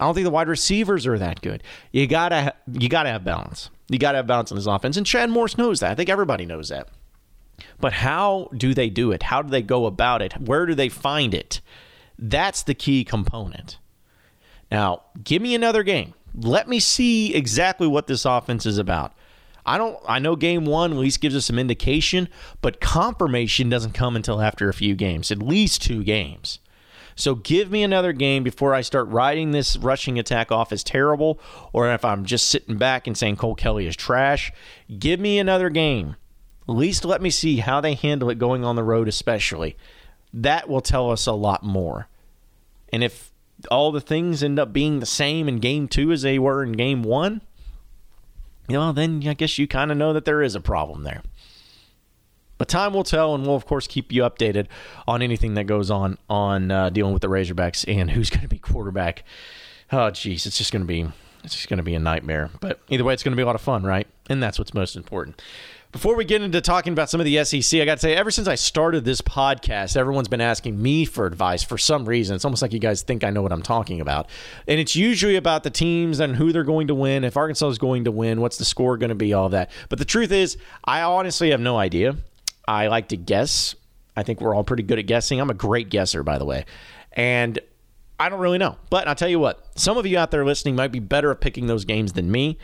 I 0.00 0.04
don't 0.04 0.14
think 0.14 0.24
the 0.24 0.30
wide 0.30 0.48
receivers 0.48 1.06
are 1.06 1.18
that 1.18 1.42
good. 1.42 1.62
You 1.90 2.06
gotta 2.06 2.54
you 2.72 2.88
gotta 2.88 3.08
have 3.08 3.24
balance. 3.24 3.68
You 3.88 3.98
gotta 3.98 4.18
have 4.18 4.26
balance 4.26 4.50
in 4.50 4.56
this 4.56 4.66
offense, 4.66 4.96
and 4.96 5.04
Chad 5.04 5.28
Morris 5.28 5.58
knows 5.58 5.80
that. 5.80 5.90
I 5.90 5.94
think 5.96 6.08
everybody 6.08 6.46
knows 6.46 6.68
that. 6.68 6.88
But 7.80 7.92
how 7.92 8.50
do 8.56 8.74
they 8.74 8.90
do 8.90 9.12
it? 9.12 9.24
How 9.24 9.42
do 9.42 9.50
they 9.50 9.62
go 9.62 9.86
about 9.86 10.22
it? 10.22 10.34
Where 10.40 10.66
do 10.66 10.74
they 10.74 10.88
find 10.88 11.34
it? 11.34 11.60
That's 12.18 12.62
the 12.62 12.74
key 12.74 13.04
component. 13.04 13.78
Now, 14.70 15.02
give 15.22 15.40
me 15.40 15.54
another 15.54 15.82
game. 15.82 16.14
Let 16.34 16.68
me 16.68 16.80
see 16.80 17.34
exactly 17.34 17.86
what 17.86 18.06
this 18.06 18.24
offense 18.24 18.66
is 18.66 18.78
about. 18.78 19.14
I 19.64 19.76
don't 19.76 19.98
I 20.06 20.18
know 20.18 20.34
game 20.34 20.64
1 20.64 20.92
at 20.92 20.98
least 20.98 21.20
gives 21.20 21.36
us 21.36 21.46
some 21.46 21.58
indication, 21.58 22.28
but 22.62 22.80
confirmation 22.80 23.68
doesn't 23.68 23.92
come 23.92 24.16
until 24.16 24.40
after 24.40 24.68
a 24.68 24.74
few 24.74 24.94
games, 24.94 25.30
at 25.30 25.42
least 25.42 25.82
2 25.82 26.04
games. 26.04 26.58
So 27.14 27.34
give 27.34 27.70
me 27.70 27.82
another 27.82 28.12
game 28.12 28.44
before 28.44 28.74
I 28.74 28.80
start 28.80 29.08
writing 29.08 29.50
this 29.50 29.76
rushing 29.76 30.18
attack 30.18 30.52
off 30.52 30.72
as 30.72 30.84
terrible, 30.84 31.40
or 31.72 31.92
if 31.92 32.04
I'm 32.04 32.24
just 32.24 32.46
sitting 32.46 32.78
back 32.78 33.06
and 33.06 33.18
saying 33.18 33.36
Cole 33.36 33.56
Kelley 33.56 33.86
is 33.86 33.96
trash. 33.96 34.52
Give 34.98 35.18
me 35.18 35.38
another 35.38 35.68
game. 35.68 36.16
At 36.68 36.74
least 36.74 37.04
let 37.04 37.22
me 37.22 37.30
see 37.30 37.58
how 37.58 37.80
they 37.80 37.94
handle 37.94 38.28
it 38.28 38.38
going 38.38 38.64
on 38.64 38.76
the 38.76 38.84
road, 38.84 39.08
especially. 39.08 39.76
That 40.34 40.68
will 40.68 40.82
tell 40.82 41.10
us 41.10 41.26
a 41.26 41.32
lot 41.32 41.62
more. 41.62 42.08
And 42.92 43.02
if 43.02 43.32
all 43.70 43.90
the 43.90 44.00
things 44.00 44.42
end 44.42 44.58
up 44.58 44.72
being 44.72 45.00
the 45.00 45.06
same 45.06 45.48
in 45.48 45.58
game 45.58 45.88
two 45.88 46.12
as 46.12 46.22
they 46.22 46.38
were 46.38 46.62
in 46.62 46.72
game 46.72 47.02
one, 47.02 47.40
you 48.68 48.74
know, 48.74 48.92
then 48.92 49.26
I 49.26 49.34
guess 49.34 49.58
you 49.58 49.66
kind 49.66 49.90
of 49.90 49.96
know 49.96 50.12
that 50.12 50.26
there 50.26 50.42
is 50.42 50.54
a 50.54 50.60
problem 50.60 51.04
there. 51.04 51.22
But 52.58 52.68
time 52.68 52.92
will 52.92 53.04
tell, 53.04 53.34
and 53.34 53.46
we'll 53.46 53.56
of 53.56 53.64
course 53.64 53.86
keep 53.86 54.12
you 54.12 54.22
updated 54.22 54.66
on 55.06 55.22
anything 55.22 55.54
that 55.54 55.64
goes 55.64 55.90
on 55.90 56.18
on 56.28 56.70
uh, 56.70 56.90
dealing 56.90 57.12
with 57.12 57.22
the 57.22 57.28
Razorbacks 57.28 57.84
and 57.88 58.10
who's 58.10 58.30
going 58.30 58.42
to 58.42 58.48
be 58.48 58.58
quarterback. 58.58 59.24
Oh, 59.90 60.10
geez, 60.10 60.44
it's 60.44 60.58
just 60.58 60.72
going 60.72 60.82
to 60.82 60.86
be 60.86 61.06
it's 61.44 61.54
just 61.54 61.68
going 61.68 61.78
to 61.78 61.84
be 61.84 61.94
a 61.94 62.00
nightmare. 62.00 62.50
But 62.60 62.80
either 62.88 63.04
way, 63.04 63.14
it's 63.14 63.22
going 63.22 63.32
to 63.32 63.36
be 63.36 63.42
a 63.42 63.46
lot 63.46 63.54
of 63.54 63.60
fun, 63.60 63.84
right? 63.84 64.06
And 64.28 64.42
that's 64.42 64.58
what's 64.58 64.74
most 64.74 64.96
important. 64.96 65.40
Before 65.90 66.16
we 66.16 66.26
get 66.26 66.42
into 66.42 66.60
talking 66.60 66.92
about 66.92 67.08
some 67.08 67.18
of 67.18 67.24
the 67.24 67.42
SEC, 67.44 67.80
I 67.80 67.86
got 67.86 67.94
to 67.94 68.00
say, 68.00 68.14
ever 68.14 68.30
since 68.30 68.46
I 68.46 68.56
started 68.56 69.06
this 69.06 69.22
podcast, 69.22 69.96
everyone's 69.96 70.28
been 70.28 70.42
asking 70.42 70.82
me 70.82 71.06
for 71.06 71.24
advice 71.24 71.62
for 71.62 71.78
some 71.78 72.04
reason. 72.04 72.36
It's 72.36 72.44
almost 72.44 72.60
like 72.60 72.74
you 72.74 72.78
guys 72.78 73.00
think 73.00 73.24
I 73.24 73.30
know 73.30 73.40
what 73.40 73.52
I'm 73.52 73.62
talking 73.62 74.02
about. 74.02 74.28
And 74.66 74.78
it's 74.78 74.94
usually 74.94 75.36
about 75.36 75.62
the 75.62 75.70
teams 75.70 76.20
and 76.20 76.36
who 76.36 76.52
they're 76.52 76.62
going 76.62 76.88
to 76.88 76.94
win. 76.94 77.24
If 77.24 77.38
Arkansas 77.38 77.68
is 77.68 77.78
going 77.78 78.04
to 78.04 78.10
win, 78.10 78.42
what's 78.42 78.58
the 78.58 78.66
score 78.66 78.98
going 78.98 79.08
to 79.08 79.14
be, 79.14 79.32
all 79.32 79.46
of 79.46 79.52
that. 79.52 79.70
But 79.88 79.98
the 79.98 80.04
truth 80.04 80.30
is, 80.30 80.58
I 80.84 81.00
honestly 81.00 81.52
have 81.52 81.60
no 81.60 81.78
idea. 81.78 82.16
I 82.66 82.88
like 82.88 83.08
to 83.08 83.16
guess. 83.16 83.74
I 84.14 84.24
think 84.24 84.42
we're 84.42 84.54
all 84.54 84.64
pretty 84.64 84.82
good 84.82 84.98
at 84.98 85.06
guessing. 85.06 85.40
I'm 85.40 85.48
a 85.48 85.54
great 85.54 85.88
guesser, 85.88 86.22
by 86.22 86.36
the 86.36 86.44
way. 86.44 86.66
And 87.14 87.58
I 88.20 88.28
don't 88.28 88.40
really 88.40 88.58
know. 88.58 88.76
But 88.90 89.08
I'll 89.08 89.14
tell 89.14 89.28
you 89.28 89.38
what, 89.38 89.66
some 89.74 89.96
of 89.96 90.04
you 90.04 90.18
out 90.18 90.32
there 90.32 90.44
listening 90.44 90.76
might 90.76 90.92
be 90.92 90.98
better 90.98 91.30
at 91.30 91.40
picking 91.40 91.66
those 91.66 91.86
games 91.86 92.12
than 92.12 92.30
me. 92.30 92.58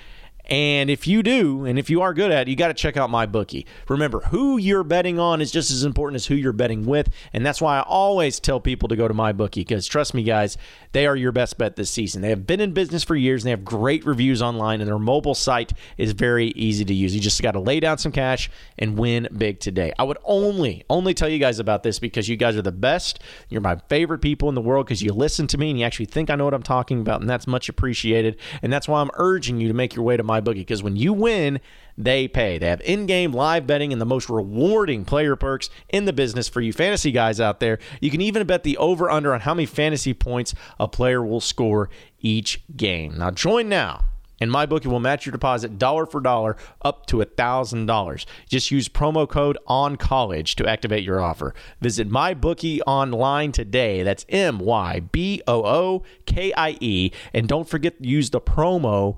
And 0.47 0.91
if 0.91 1.07
you 1.07 1.23
do, 1.23 1.65
and 1.65 1.79
if 1.79 1.89
you 1.89 2.03
are 2.03 2.13
good 2.13 2.31
at 2.31 2.43
it, 2.43 2.51
you 2.51 2.57
got 2.57 2.69
to 2.69 2.75
check 2.75 2.97
out 2.97 3.09
my 3.09 3.25
bookie. 3.25 3.67
Remember, 3.89 4.21
who 4.21 4.59
you're 4.59 4.85
betting 4.85 5.19
on 5.19 5.41
is 5.41 5.51
just 5.51 5.71
as 5.71 5.85
important 5.85 6.17
as 6.17 6.27
who 6.27 6.35
you're 6.35 6.53
betting 6.53 6.85
with. 6.85 7.09
And 7.33 7.45
that's 7.47 7.61
why 7.61 7.79
I 7.79 7.83
always 7.83 8.41
tell 8.41 8.61
people 8.61 8.89
to 8.89 8.97
go 8.97 9.09
to 9.09 9.15
my 9.15 9.33
bookie 9.33 9.63
because 9.63 9.87
trust 9.87 10.13
me, 10.13 10.23
guys, 10.23 10.59
they 10.93 11.07
are 11.07 11.17
your 11.17 11.33
best 11.33 11.57
bet 11.57 11.77
this 11.77 11.91
season. 11.91 12.21
They 12.23 12.29
have 12.29 12.47
been 12.47 12.61
in 12.61 12.73
business 12.73 13.03
for 13.03 13.17
years 13.17 13.43
and 13.43 13.47
they 13.47 13.51
have 13.51 13.65
great 13.65 14.05
reviews 14.05 14.43
online, 14.43 14.81
and 14.81 14.89
their 14.89 14.99
mobile 14.99 15.35
site 15.35 15.73
is 15.97 16.13
very 16.13 16.49
easy 16.49 16.85
to 16.85 16.95
use. 16.95 17.15
You 17.15 17.21
just 17.21 17.43
got 17.43 17.53
to 17.53 17.61
lay 17.61 17.81
down 17.81 17.99
some 17.99 18.13
cash 18.13 18.51
and 18.79 18.99
win 18.99 19.29
big 19.37 19.61
today. 19.61 19.93
I 19.99 20.05
would 20.05 20.19
only, 20.25 20.85
only 20.91 21.15
tell 21.15 21.29
you 21.29 21.39
guys 21.39 21.59
about 21.59 21.83
this 21.83 21.99
because 21.99 22.29
you 22.29 22.37
guys 22.37 22.57
are 22.57 22.63
the 22.63 22.73
best. 22.73 23.21
You're 23.49 23.61
my 23.61 23.77
favorite 23.89 24.21
people 24.21 24.49
in 24.49 24.55
the 24.55 24.61
world 24.61 24.87
because 24.87 25.03
you 25.03 25.13
listen 25.13 25.47
to 25.49 25.59
me 25.59 25.71
and 25.71 25.79
you 25.79 25.85
actually 25.85 26.07
think 26.07 26.31
I 26.31 26.37
know 26.37 26.45
what 26.45 26.55
I'm 26.55 26.63
talking 26.63 27.01
about, 27.01 27.21
and 27.21 27.31
that's 27.31 27.47
much 27.47 27.69
appreciated. 27.69 28.39
And 28.63 28.73
that's 28.73 28.87
why 28.87 29.01
I'm 29.01 29.11
urging 29.15 29.61
you 29.61 29.69
to 29.69 29.75
make 29.75 29.97
your 29.97 30.05
way 30.05 30.17
to 30.17 30.23
my 30.23 30.34
MyBookie 30.35 30.55
because 30.55 30.83
when 30.83 30.97
you 30.97 31.13
win, 31.13 31.61
they 31.97 32.27
pay. 32.29 32.59
They 32.59 32.69
have 32.69 32.81
in 32.81 33.07
game 33.07 33.33
live 33.33 33.67
betting 33.67 33.93
and 33.93 34.01
the 34.01 34.07
most 34.07 34.29
rewarding 34.29 35.05
player 35.05 35.37
perks 35.37 35.71
in 35.89 36.05
the 36.05 36.13
business 36.13 36.49
for 36.49 36.61
you 36.61 36.73
fantasy 36.73 37.13
guys 37.13 37.41
out 37.41 37.61
there. 37.61 37.79
You 38.01 38.11
can 38.11 38.21
even 38.21 38.47
bet 38.47 38.63
the 38.63 38.77
over 38.79 39.11
under 39.11 39.33
on 39.33 39.41
how 39.41 39.55
many 39.55 39.67
fantasy 39.67 40.15
points 40.15 40.55
a 40.79 40.89
player 40.89 41.25
will 41.25 41.41
score 41.41 41.91
each 42.21 42.63
game. 42.77 43.19
Now, 43.19 43.31
join 43.31 43.69
now. 43.69 44.05
And 44.41 44.51
MyBookie 44.51 44.87
will 44.87 45.01
match 45.01 45.25
your 45.25 45.31
deposit 45.31 45.79
dollar 45.79 46.07
for 46.07 46.21
dollar 46.21 46.57
up 46.83 47.07
to 47.07 47.19
$1,000. 47.19 48.27
Just 48.49 48.71
use 48.71 48.89
promo 48.89 49.29
code 49.29 49.57
on 49.67 49.97
college 49.97 50.57
to 50.57 50.67
activate 50.67 51.05
your 51.05 51.21
offer. 51.21 51.55
Visit 51.81 52.11
MyBookie 52.11 52.81
online 52.87 53.53
today. 53.53 54.03
That's 54.03 54.27
M 54.29 54.59
Y 54.59 55.01
B 55.13 55.41
O 55.47 55.65
O 55.65 56.03
K 56.27 56.53
I 56.53 56.77
E. 56.81 57.13
And 57.33 57.47
don't 57.47 57.69
forget 57.69 58.03
to 58.03 58.09
use 58.09 58.31
the 58.31 58.41
promo 58.41 59.17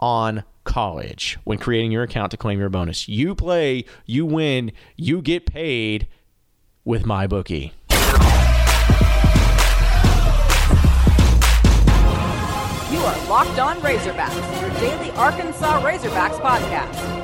on 0.00 0.44
college 0.68 1.38
when 1.44 1.58
creating 1.58 1.90
your 1.90 2.04
account 2.04 2.30
to 2.30 2.36
claim 2.36 2.60
your 2.60 2.68
bonus. 2.68 3.08
You 3.08 3.34
play, 3.34 3.84
you 4.06 4.24
win, 4.24 4.70
you 4.96 5.20
get 5.22 5.46
paid 5.46 6.06
with 6.84 7.04
my 7.04 7.26
bookie. 7.26 7.72
You 12.90 12.98
are 13.00 13.28
Locked 13.28 13.58
On 13.58 13.76
Razorbacks, 13.80 14.60
your 14.60 14.70
daily 14.78 15.10
Arkansas 15.12 15.80
Razorbacks 15.82 16.38
podcast. 16.40 17.17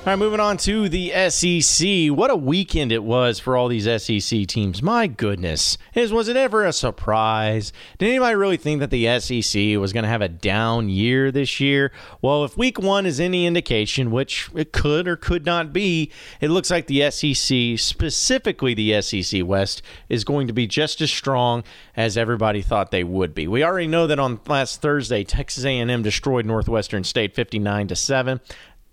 All 0.00 0.06
right, 0.06 0.18
moving 0.18 0.40
on 0.40 0.56
to 0.56 0.88
the 0.88 1.12
SEC. 1.28 2.16
What 2.16 2.30
a 2.30 2.34
weekend 2.34 2.90
it 2.90 3.04
was 3.04 3.38
for 3.38 3.54
all 3.54 3.68
these 3.68 3.84
SEC 3.84 4.46
teams. 4.46 4.82
My 4.82 5.06
goodness. 5.06 5.76
Is, 5.94 6.10
was 6.10 6.26
it 6.26 6.38
ever 6.38 6.64
a 6.64 6.72
surprise? 6.72 7.70
Did 7.98 8.08
anybody 8.08 8.34
really 8.34 8.56
think 8.56 8.80
that 8.80 8.88
the 8.88 9.20
SEC 9.20 9.78
was 9.78 9.92
going 9.92 10.04
to 10.04 10.08
have 10.08 10.22
a 10.22 10.28
down 10.30 10.88
year 10.88 11.30
this 11.30 11.60
year? 11.60 11.92
Well, 12.22 12.46
if 12.46 12.56
week 12.56 12.78
one 12.78 13.04
is 13.04 13.20
any 13.20 13.44
indication, 13.44 14.10
which 14.10 14.48
it 14.54 14.72
could 14.72 15.06
or 15.06 15.16
could 15.16 15.44
not 15.44 15.70
be, 15.70 16.10
it 16.40 16.48
looks 16.48 16.70
like 16.70 16.86
the 16.86 17.10
SEC, 17.10 17.78
specifically 17.78 18.72
the 18.72 19.02
SEC 19.02 19.44
West, 19.44 19.82
is 20.08 20.24
going 20.24 20.46
to 20.46 20.54
be 20.54 20.66
just 20.66 21.02
as 21.02 21.10
strong 21.10 21.62
as 21.94 22.16
everybody 22.16 22.62
thought 22.62 22.90
they 22.90 23.04
would 23.04 23.34
be. 23.34 23.46
We 23.46 23.62
already 23.62 23.86
know 23.86 24.06
that 24.06 24.18
on 24.18 24.40
last 24.46 24.80
Thursday, 24.80 25.24
Texas 25.24 25.66
A&M 25.66 26.02
destroyed 26.02 26.46
Northwestern 26.46 27.04
State 27.04 27.34
59 27.34 27.88
to 27.88 27.96
7. 27.96 28.40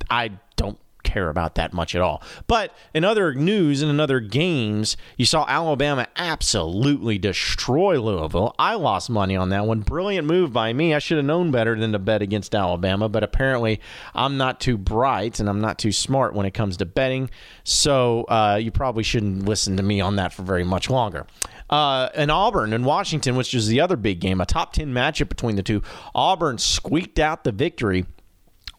I 0.10 0.32
don't 0.58 0.78
care 1.08 1.30
about 1.30 1.56
that 1.56 1.74
much 1.74 1.96
at 1.96 2.02
all. 2.02 2.22
But 2.46 2.76
in 2.94 3.04
other 3.04 3.34
news 3.34 3.82
and 3.82 3.90
in 3.90 4.00
other 4.00 4.20
games, 4.20 4.98
you 5.16 5.26
saw 5.26 5.46
Alabama 5.48 6.08
absolutely 6.18 7.18
destroy 7.18 8.00
Louisville. 8.00 8.54
I 8.60 8.76
lost 8.76 9.10
money 9.10 9.36
on 9.36 9.50
that 9.50 9.66
one. 9.66 9.80
Brilliant 9.80 10.28
move 10.28 10.52
by 10.52 10.74
me. 10.74 10.94
I 10.94 11.00
should 11.00 11.18
have 11.18 11.26
known 11.26 11.50
better 11.50 11.80
than 11.80 11.94
to 11.94 12.00
bet 12.00 12.22
against 12.22 12.54
Alabama, 12.54 13.08
but 13.10 13.24
apparently 13.24 13.80
I'm 14.14 14.38
not 14.38 14.60
too 14.60 14.78
bright 14.78 15.40
and 15.40 15.50
I'm 15.50 15.62
not 15.62 15.80
too 15.80 15.92
smart 15.92 16.34
when 16.34 16.46
it 16.46 16.54
comes 16.54 16.78
to 16.78 16.86
betting. 16.86 17.30
So 17.64 18.24
uh, 18.24 18.60
you 18.62 18.72
probably 18.72 19.04
shouldn't 19.04 19.46
listen 19.46 19.78
to 19.78 19.84
me 19.84 20.02
on 20.02 20.18
that 20.18 20.34
for 20.34 20.44
very 20.44 20.64
much 20.64 20.90
longer. 20.90 21.26
Uh, 21.70 22.10
and 22.16 22.32
Auburn 22.32 22.74
and 22.74 22.86
Washington, 22.86 23.36
which 23.36 23.54
is 23.54 23.68
the 23.68 23.82
other 23.82 23.96
big 23.96 24.20
game, 24.20 24.42
a 24.42 24.46
top 24.46 24.74
10 24.74 24.94
matchup 24.94 25.30
between 25.30 25.56
the 25.56 25.64
two. 25.64 25.82
Auburn 26.14 26.58
squeaked 26.58 27.20
out 27.20 27.44
the 27.44 27.52
victory 27.52 28.06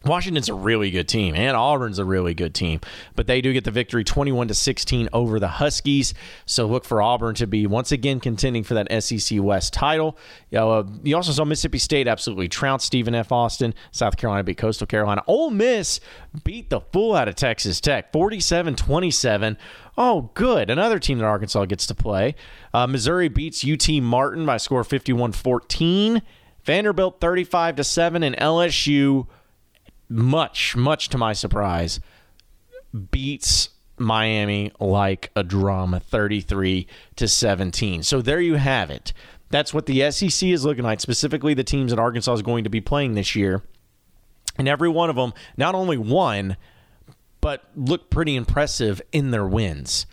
Washington's 0.05 0.47
a 0.47 0.53
really 0.53 0.91
good 0.91 1.09
team, 1.09 1.35
and 1.35 1.57
Auburn's 1.57 1.99
a 1.99 2.05
really 2.05 2.33
good 2.33 2.53
team, 2.53 2.79
but 3.15 3.27
they 3.27 3.41
do 3.41 3.51
get 3.51 3.65
the 3.65 3.71
victory 3.71 4.05
21 4.05 4.47
to 4.47 4.53
16 4.53 5.09
over 5.11 5.41
the 5.41 5.47
Huskies. 5.49 6.13
So 6.45 6.67
look 6.67 6.85
for 6.85 7.01
Auburn 7.01 7.35
to 7.35 7.47
be 7.47 7.67
once 7.67 7.91
again 7.91 8.21
contending 8.21 8.63
for 8.63 8.75
that 8.75 9.03
SEC 9.03 9.39
West 9.41 9.73
title. 9.73 10.17
You, 10.51 10.59
know, 10.59 10.71
uh, 10.71 10.83
you 11.03 11.15
also 11.17 11.33
saw 11.33 11.43
Mississippi 11.43 11.79
State 11.79 12.07
absolutely 12.07 12.47
trounce 12.47 12.85
Stephen 12.85 13.13
F. 13.13 13.31
Austin. 13.33 13.73
South 13.91 14.15
Carolina 14.15 14.43
beat 14.43 14.57
Coastal 14.57 14.87
Carolina. 14.87 15.21
Ole 15.27 15.49
Miss 15.49 15.99
beat 16.45 16.69
the 16.69 16.79
fool 16.79 17.13
out 17.13 17.27
of 17.27 17.35
Texas 17.35 17.81
Tech 17.81 18.13
47 18.13 18.75
27. 18.75 19.57
Oh, 19.97 20.31
good. 20.33 20.69
Another 20.69 20.97
team 20.97 21.17
that 21.17 21.25
Arkansas 21.25 21.65
gets 21.65 21.85
to 21.87 21.95
play. 21.95 22.35
Uh, 22.73 22.87
Missouri 22.87 23.27
beats 23.27 23.65
UT 23.67 23.89
Martin 24.01 24.45
by 24.45 24.55
score 24.55 24.85
51 24.85 25.33
14. 25.33 26.21
Vanderbilt 26.63 27.19
35 27.19 27.77
to 27.77 27.83
7, 27.83 28.21
and 28.21 28.37
LSU 28.37 29.27
much, 30.09 30.75
much 30.75 31.09
to 31.09 31.17
my 31.17 31.33
surprise, 31.33 31.99
beats 33.11 33.69
Miami 33.97 34.71
like 34.79 35.31
a 35.35 35.43
drum 35.43 35.99
33 36.03 36.87
to 37.15 37.27
17. 37.27 38.03
So 38.03 38.21
there 38.21 38.41
you 38.41 38.55
have 38.55 38.89
it. 38.89 39.13
That's 39.49 39.73
what 39.73 39.85
the 39.85 40.11
SEC 40.11 40.49
is 40.49 40.65
looking 40.65 40.83
like, 40.83 40.99
specifically 40.99 41.53
the 41.53 41.63
teams 41.63 41.91
that 41.91 41.99
Arkansas 41.99 42.33
is 42.33 42.41
going 42.41 42.63
to 42.63 42.69
be 42.69 42.81
playing 42.81 43.13
this 43.13 43.35
year. 43.35 43.63
And 44.57 44.67
every 44.67 44.89
one 44.89 45.09
of 45.09 45.15
them 45.15 45.33
not 45.57 45.75
only 45.75 45.97
won, 45.97 46.57
but 47.41 47.63
looked 47.75 48.09
pretty 48.09 48.35
impressive 48.35 49.01
in 49.11 49.31
their 49.31 49.47
wins. 49.47 50.05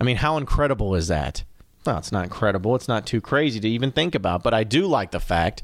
I 0.00 0.04
mean, 0.04 0.16
how 0.16 0.36
incredible 0.36 0.94
is 0.94 1.08
that? 1.08 1.44
Well, 1.86 1.98
it's 1.98 2.12
not 2.12 2.24
incredible. 2.24 2.74
It's 2.74 2.88
not 2.88 3.06
too 3.06 3.20
crazy 3.20 3.60
to 3.60 3.68
even 3.68 3.92
think 3.92 4.14
about, 4.14 4.42
but 4.42 4.54
I 4.54 4.64
do 4.64 4.86
like 4.86 5.10
the 5.10 5.20
fact 5.20 5.62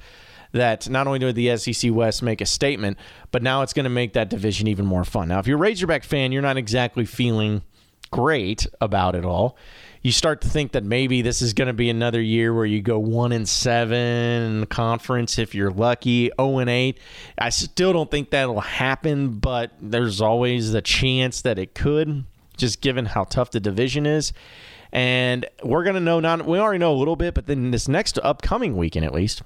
that 0.53 0.89
not 0.89 1.07
only 1.07 1.19
did 1.19 1.35
the 1.35 1.57
SEC 1.57 1.93
West 1.93 2.23
make 2.23 2.41
a 2.41 2.47
statement, 2.47 2.99
but 3.31 3.43
now 3.43 3.63
it's 3.63 3.73
going 3.73 3.85
to 3.85 3.91
make 3.91 4.13
that 4.15 4.29
division 4.29 4.67
even 4.67 4.87
more 4.87 5.05
fun. 5.05 5.29
Now, 5.29 5.39
if 5.39 5.47
you're 5.47 5.59
a 5.59 5.61
Razorback 5.61 6.05
fan, 6.05 6.33
you're 6.33 6.43
not 6.43 6.57
exactly 6.57 7.05
feeling 7.05 7.63
great 8.11 8.67
about 8.81 9.15
it 9.15 9.25
all. 9.25 9.57
You 10.03 10.13
start 10.13 10.41
to 10.41 10.49
think 10.49 10.73
that 10.73 10.83
maybe 10.83 11.21
this 11.21 11.43
is 11.43 11.53
going 11.53 11.69
to 11.69 11.75
be 11.75 11.91
another 11.91 12.23
year 12.23 12.55
where 12.55 12.65
you 12.65 12.81
go 12.81 12.99
one 12.99 13.33
and 13.33 13.47
seven 13.47 14.65
conference 14.67 15.39
if 15.39 15.55
you're 15.55 15.71
lucky, 15.71 16.25
zero 16.25 16.35
oh 16.39 16.59
and 16.59 16.71
eight. 16.71 16.99
I 17.37 17.51
still 17.51 17.93
don't 17.93 18.11
think 18.11 18.31
that'll 18.31 18.61
happen, 18.61 19.39
but 19.39 19.73
there's 19.81 20.21
always 20.21 20.73
the 20.73 20.81
chance 20.81 21.43
that 21.43 21.59
it 21.59 21.75
could, 21.75 22.25
just 22.57 22.81
given 22.81 23.07
how 23.07 23.25
tough 23.25 23.51
the 23.51 23.61
division 23.61 24.07
is. 24.07 24.33
And 24.91 25.45
we're 25.63 25.85
going 25.85 25.95
to 25.95 26.01
know 26.01 26.19
not 26.19 26.47
we 26.47 26.59
already 26.59 26.79
know 26.79 26.95
a 26.95 26.97
little 26.97 27.15
bit, 27.17 27.35
but 27.35 27.47
then 27.47 27.71
this 27.71 27.87
next 27.87 28.19
upcoming 28.23 28.77
weekend 28.77 29.05
at 29.05 29.15
least 29.15 29.43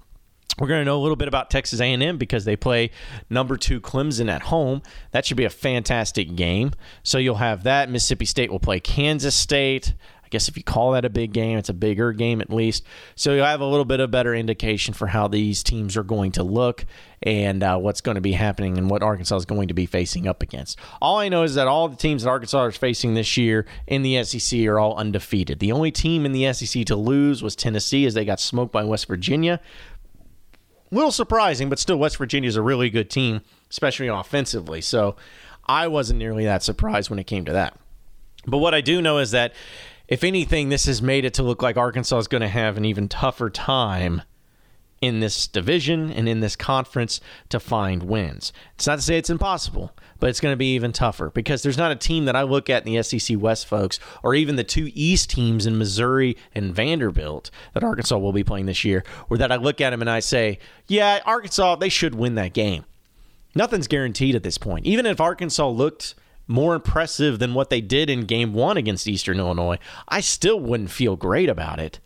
we're 0.59 0.69
going 0.69 0.81
to 0.81 0.85
know 0.85 0.99
a 0.99 1.03
little 1.03 1.17
bit 1.17 1.29
about 1.29 1.51
Texas 1.51 1.81
A&M 1.81 2.17
because 2.17 2.45
they 2.45 2.57
play 2.57 2.91
number 3.29 3.57
two 3.57 3.81
Clemson 3.81 4.31
at 4.31 4.43
home. 4.43 4.83
That 5.11 5.27
should 5.27 5.37
be 5.37 5.45
a 5.45 5.51
fantastic 5.51 6.37
game. 6.37 6.73
So 7.03 7.19
you'll 7.19 7.37
have 7.37 7.65
that. 7.65 7.91
Mississippi 7.91 8.25
State 8.25 8.53
will 8.53 8.61
play 8.61 8.81
Kansas 8.81 9.35
State. 9.35 9.95
I 10.25 10.29
guess 10.29 10.49
if 10.49 10.57
you 10.57 10.63
call 10.63 10.93
that 10.93 11.05
a 11.05 11.11
big 11.11 11.33
game, 11.33 11.59
it's 11.59 11.69
a 11.69 11.75
bigger 11.75 12.13
game 12.13 12.41
at 12.41 12.51
least. 12.51 12.85
So 13.15 13.35
you'll 13.35 13.45
have 13.45 13.61
a 13.61 13.67
little 13.67 13.85
bit 13.85 14.01
of 14.01 14.11
better 14.11 14.35
indication 14.35 14.95
for 14.95 15.09
how 15.09 15.29
these 15.29 15.63
teams 15.63 15.97
are 15.97 16.03
going 16.03 16.33
to 16.33 16.43
look 16.43 16.87
and 17.23 17.63
uh, 17.63 17.77
what's 17.79 18.01
going 18.01 18.15
to 18.15 18.21
be 18.21 18.33
happening 18.33 18.79
and 18.79 18.89
what 18.89 19.03
Arkansas 19.03 19.37
is 19.37 19.45
going 19.45 19.69
to 19.69 19.75
be 19.75 19.87
facing 19.87 20.27
up 20.27 20.43
against. 20.43 20.79
All 21.01 21.19
I 21.19 21.29
know 21.29 21.43
is 21.43 21.55
that 21.57 21.67
all 21.67 21.89
the 21.89 21.97
teams 21.97 22.23
that 22.23 22.31
Arkansas 22.31 22.65
is 22.67 22.77
facing 22.77 23.15
this 23.15 23.37
year 23.37 23.67
in 23.87 24.03
the 24.03 24.23
SEC 24.25 24.61
are 24.67 24.79
all 24.79 24.97
undefeated. 24.97 25.59
The 25.59 25.73
only 25.73 25.91
team 25.91 26.25
in 26.25 26.33
the 26.33 26.53
SEC 26.53 26.87
to 26.87 26.97
lose 26.97 27.43
was 27.43 27.55
Tennessee 27.55 28.07
as 28.07 28.15
they 28.15 28.25
got 28.25 28.41
smoked 28.41 28.73
by 28.73 28.85
West 28.85 29.07
Virginia. 29.07 29.61
Little 30.95 31.13
surprising, 31.13 31.69
but 31.69 31.79
still, 31.79 31.97
West 31.97 32.17
Virginia 32.17 32.49
is 32.49 32.57
a 32.57 32.63
really 32.63 32.91
good 32.91 33.11
team, 33.11 33.43
especially 33.71 34.09
offensively. 34.09 34.81
So 34.81 35.17
I 35.67 35.89
wasn't 35.89 36.19
nearly 36.19 36.45
that 36.45 36.63
surprised 36.63 37.11
when 37.11 37.19
it 37.19 37.25
came 37.25 37.45
to 37.45 37.53
that. 37.53 37.79
But 38.47 38.59
what 38.59 38.75
I 38.75 38.81
do 38.81 39.01
know 39.03 39.19
is 39.19 39.31
that 39.33 39.53
if 40.09 40.23
anything, 40.23 40.69
this 40.69 40.87
has 40.87 41.01
made 41.01 41.25
it 41.25 41.35
to 41.35 41.43
look 41.43 41.63
like 41.63 41.77
Arkansas 41.77 42.19
is 42.19 42.29
going 42.29 42.43
to 42.43 42.49
have 42.49 42.77
an 42.77 42.85
even 42.85 43.09
tougher 43.09 43.51
time 43.51 44.23
in 45.05 45.21
this 45.21 45.47
division 45.47 46.11
and 46.11 46.29
in 46.29 46.41
this 46.41 46.57
conference 46.57 47.21
to 47.51 47.61
find 47.61 48.05
wins. 48.05 48.53
It's 48.75 48.87
not 48.87 48.97
to 48.97 49.03
say 49.03 49.19
it's 49.19 49.31
impossible, 49.31 49.93
but 50.19 50.31
it's 50.31 50.41
going 50.41 50.53
to 50.53 50.57
be 50.57 50.75
even 50.75 50.93
tougher 50.93 51.31
because 51.31 51.63
there's 51.63 51.79
not 51.79 51.93
a 51.93 51.97
team 51.97 52.25
that 52.25 52.37
I 52.37 52.43
look 52.43 52.71
at 52.71 52.87
in 52.87 52.93
the 52.93 53.03
SEC 53.03 53.39
West, 53.39 53.67
folks, 53.67 54.01
or 54.23 54.35
even 54.35 54.57
the 54.57 54.65
two 54.65 54.91
East 54.95 55.31
teams 55.31 55.67
in 55.67 55.79
Missouri 55.79 56.37
and 56.55 56.75
Vanderbilt 56.75 57.51
that 57.75 57.85
Arkansas 57.85 58.19
will 58.19 58.33
be 58.33 58.45
playing 58.45 58.67
this 58.67 58.85
year, 58.85 59.05
or 59.29 59.37
that 59.39 59.53
I 59.53 59.57
look 59.57 59.81
at 59.81 59.91
them 59.91 60.01
and 60.01 60.11
I 60.11 60.21
say, 60.21 60.59
yeah, 60.87 61.21
Arkansas, 61.27 61.77
they 61.77 61.89
should 61.89 62.15
win 62.15 62.35
that 62.37 62.55
game. 62.55 62.85
Nothing's 63.55 63.87
guaranteed 63.87 64.35
at 64.35 64.43
this 64.43 64.59
point. 64.59 64.87
Even 64.87 65.07
if 65.07 65.21
Arkansas 65.21 65.69
looked 65.69 66.15
more 66.47 66.75
impressive 66.75 67.39
than 67.39 67.55
what 67.55 67.71
they 67.71 67.81
did 67.81 68.11
in 68.11 68.27
game 68.27 68.53
one 68.53 68.77
against 68.77 69.09
Eastern 69.09 69.39
Illinois, 69.39 69.79
I 70.09 70.21
still 70.21 70.61
wouldn't 70.61 70.91
feel 70.91 71.17
great 71.17 71.49
about 71.49 71.79
it. 71.79 72.01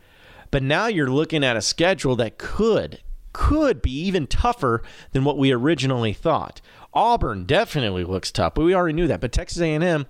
But 0.50 0.62
now 0.62 0.86
you're 0.86 1.10
looking 1.10 1.44
at 1.44 1.56
a 1.56 1.62
schedule 1.62 2.16
that 2.16 2.38
could 2.38 3.00
could 3.32 3.80
be 3.82 3.92
even 3.92 4.26
tougher 4.26 4.82
than 5.12 5.22
what 5.22 5.38
we 5.38 5.52
originally 5.52 6.12
thought. 6.12 6.60
Auburn 6.92 7.44
definitely 7.44 8.02
looks 8.02 8.32
tough, 8.32 8.54
but 8.54 8.64
we 8.64 8.74
already 8.74 8.94
knew 8.94 9.06
that. 9.06 9.20
But 9.20 9.30
Texas 9.30 9.60
A&M, 9.60 9.82
we'll 9.82 10.06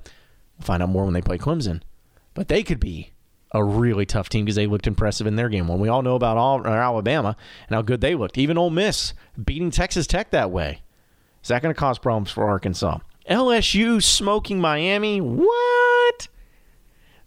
find 0.62 0.82
out 0.82 0.88
more 0.88 1.04
when 1.04 1.12
they 1.12 1.20
play 1.20 1.36
Clemson. 1.36 1.82
But 2.32 2.48
they 2.48 2.62
could 2.62 2.80
be 2.80 3.12
a 3.52 3.62
really 3.62 4.06
tough 4.06 4.28
team 4.28 4.44
because 4.44 4.56
they 4.56 4.66
looked 4.66 4.86
impressive 4.86 5.26
in 5.26 5.36
their 5.36 5.48
game. 5.48 5.68
When 5.68 5.80
we 5.80 5.88
all 5.88 6.02
know 6.02 6.14
about 6.14 6.64
Alabama 6.64 7.36
and 7.68 7.74
how 7.74 7.82
good 7.82 8.00
they 8.00 8.14
looked, 8.14 8.38
even 8.38 8.56
Ole 8.56 8.70
Miss 8.70 9.12
beating 9.42 9.70
Texas 9.70 10.06
Tech 10.06 10.30
that 10.30 10.50
way. 10.50 10.82
Is 11.42 11.48
that 11.48 11.60
going 11.60 11.74
to 11.74 11.78
cause 11.78 11.98
problems 11.98 12.30
for 12.30 12.48
Arkansas? 12.48 12.98
LSU 13.28 14.02
smoking 14.02 14.60
Miami? 14.60 15.20
What? 15.20 16.28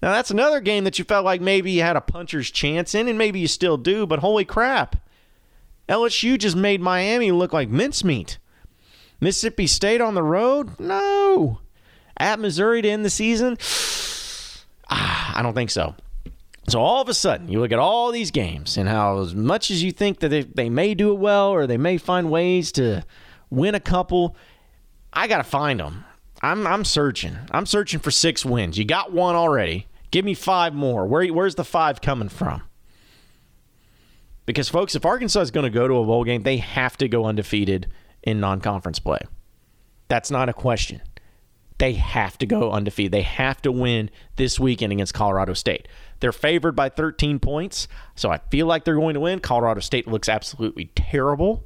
Now, 0.02 0.12
that's 0.12 0.32
another 0.32 0.62
game 0.62 0.84
that 0.86 0.98
you 0.98 1.06
felt 1.06 1.26
like 1.26 1.42
maybe 1.42 1.72
you 1.72 1.82
had 1.82 1.96
a 1.96 2.02
puncher's 2.02 2.50
chance 2.50 2.96
in, 2.96 3.08
and 3.08 3.18
maybe 3.18 3.40
you 3.40 3.48
still 3.48 3.78
do, 3.78 4.08
but 4.08 4.20
holy 4.20 4.46
crap. 4.46 4.96
LSU 5.88 6.40
just 6.40 6.56
made 6.56 6.82
Miami 6.82 7.32
look 7.32 7.54
like 7.54 7.70
mincemeat. 7.70 8.40
Mississippi 9.20 9.68
State 9.68 10.02
on 10.02 10.16
the 10.16 10.24
road? 10.24 10.80
No. 10.80 11.60
At 12.18 12.40
Missouri 12.40 12.82
to 12.82 12.90
end 12.90 13.06
the 13.06 13.10
season? 13.10 13.58
Ah, 14.94 15.40
I 15.40 15.42
don't 15.42 15.54
think 15.54 15.70
so. 15.70 15.96
So 16.68 16.82
all 16.82 17.02
of 17.02 17.08
a 17.08 17.14
sudden, 17.14 17.48
you 17.48 17.62
look 17.62 17.72
at 17.72 17.80
all 17.80 18.12
these 18.12 18.30
games 18.30 18.76
and 18.76 18.90
how, 18.90 19.22
as 19.22 19.34
much 19.34 19.72
as 19.72 19.82
you 19.82 19.94
think 19.94 20.20
that 20.20 20.28
they, 20.28 20.42
they 20.42 20.70
may 20.70 20.94
do 20.96 21.14
it 21.14 21.18
well 21.18 21.50
or 21.50 21.66
they 21.66 21.78
may 21.78 21.98
find 21.98 22.30
ways 22.30 22.74
to 22.74 23.06
win 23.50 23.74
a 23.74 23.80
couple, 23.80 24.36
I 25.14 25.28
got 25.28 25.38
to 25.38 25.46
find 25.46 25.80
them. 25.80 26.04
I'm 26.42 26.66
I'm 26.66 26.84
searching. 26.84 27.38
I'm 27.52 27.66
searching 27.66 28.00
for 28.00 28.12
six 28.12 28.46
wins. 28.46 28.78
You 28.78 28.84
got 28.84 29.14
one 29.14 29.36
already. 29.36 29.88
Give 30.12 30.26
me 30.26 30.34
five 30.34 30.74
more. 30.74 31.06
Where 31.08 31.26
where's 31.28 31.56
the 31.56 31.64
five 31.64 32.02
coming 32.02 32.30
from? 32.30 32.64
Because 34.46 34.70
folks, 34.70 34.96
if 34.96 35.06
Arkansas 35.06 35.42
is 35.42 35.52
going 35.52 35.64
to 35.64 35.70
go 35.70 35.88
to 35.88 35.96
a 35.96 36.06
bowl 36.06 36.24
game, 36.24 36.44
they 36.44 36.58
have 36.58 36.98
to 36.98 37.08
go 37.08 37.26
undefeated 37.26 37.88
in 38.24 38.40
non-conference 38.40 39.00
play. 39.00 39.20
That's 40.08 40.30
not 40.30 40.50
a 40.50 40.54
question. 40.54 41.02
They 41.78 41.94
have 41.94 42.38
to 42.40 42.46
go 42.46 42.72
undefeated. 42.72 43.12
They 43.12 43.22
have 43.22 43.62
to 43.64 43.72
win 43.72 44.10
this 44.36 44.60
weekend 44.60 44.92
against 44.92 45.14
Colorado 45.14 45.54
State. 45.54 45.88
They're 46.20 46.32
favored 46.32 46.76
by 46.76 46.90
13 46.90 47.40
points, 47.40 47.88
so 48.16 48.30
I 48.30 48.40
feel 48.52 48.68
like 48.68 48.84
they're 48.84 48.96
going 48.96 49.16
to 49.16 49.20
win. 49.20 49.40
Colorado 49.40 49.80
State 49.80 50.08
looks 50.08 50.30
absolutely 50.30 50.92
terrible. 50.96 51.66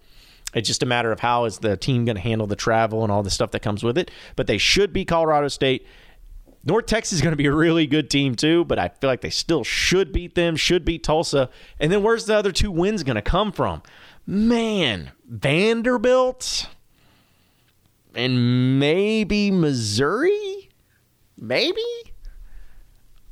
It's 0.54 0.68
just 0.68 0.84
a 0.84 0.86
matter 0.86 1.12
of 1.12 1.20
how 1.20 1.44
is 1.46 1.60
the 1.60 1.76
team 1.76 2.06
going 2.06 2.16
to 2.16 2.22
handle 2.22 2.48
the 2.48 2.56
travel 2.56 3.04
and 3.04 3.12
all 3.12 3.24
the 3.24 3.30
stuff 3.30 3.52
that 3.52 3.62
comes 3.62 3.84
with 3.84 3.98
it. 3.98 4.10
But 4.38 4.48
they 4.48 4.58
should 4.58 4.94
be 4.94 5.04
Colorado 5.04 5.50
State. 5.50 5.86
North 6.66 6.88
Texas 6.88 7.14
is 7.14 7.22
going 7.22 7.32
to 7.32 7.38
be 7.38 7.46
a 7.46 7.54
really 7.54 7.86
good 7.86 8.10
team 8.10 8.36
too, 8.36 8.66
but 8.66 8.80
I 8.80 8.90
feel 8.90 9.10
like 9.10 9.22
they 9.22 9.30
still 9.30 9.64
should 9.64 10.12
beat 10.12 10.34
them, 10.34 10.56
should 10.56 10.84
beat 10.84 11.04
Tulsa. 11.04 11.50
And 11.80 11.92
then 11.92 12.02
where's 12.02 12.26
the 12.26 12.36
other 12.36 12.52
two 12.52 12.72
wins 12.72 13.04
going 13.04 13.16
to 13.16 13.22
come 13.22 13.52
from? 13.52 13.84
Man, 14.26 15.12
Vanderbilt 15.28 16.68
and 18.16 18.80
maybe 18.80 19.52
Missouri? 19.52 20.70
Maybe? 21.38 21.84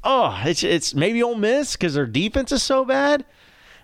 Oh, 0.04 0.39
it's 0.46 0.63
it's 0.63 0.93
maybe 0.93 1.24
Ole 1.24 1.36
Miss 1.36 1.74
because 1.74 1.93
their 1.93 2.06
defense 2.06 2.52
is 2.52 2.62
so 2.62 2.84
bad. 2.84 3.26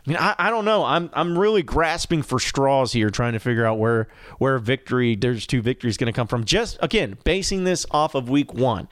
I 0.06 0.10
mean, 0.10 0.18
I, 0.18 0.36
I 0.38 0.50
don't 0.50 0.66
know. 0.66 0.84
I'm 0.84 1.10
I'm 1.14 1.38
really 1.38 1.64
grasping 1.64 2.22
for 2.22 2.40
straws 2.40 2.92
here, 2.92 3.10
trying 3.10 3.34
to 3.34 3.40
figure 3.40 3.66
out 3.66 3.80
where 3.80 4.10
where 4.38 4.58
victory 4.60 5.16
there's 5.16 5.48
two 5.48 5.62
victories 5.62 5.98
going 5.98 6.12
to 6.12 6.16
come 6.16 6.28
from. 6.28 6.44
Just 6.44 6.78
again, 6.82 7.18
basing 7.24 7.64
this 7.64 7.86
off 7.92 8.16
of 8.16 8.30
week 8.30 8.54
one. 8.54 8.90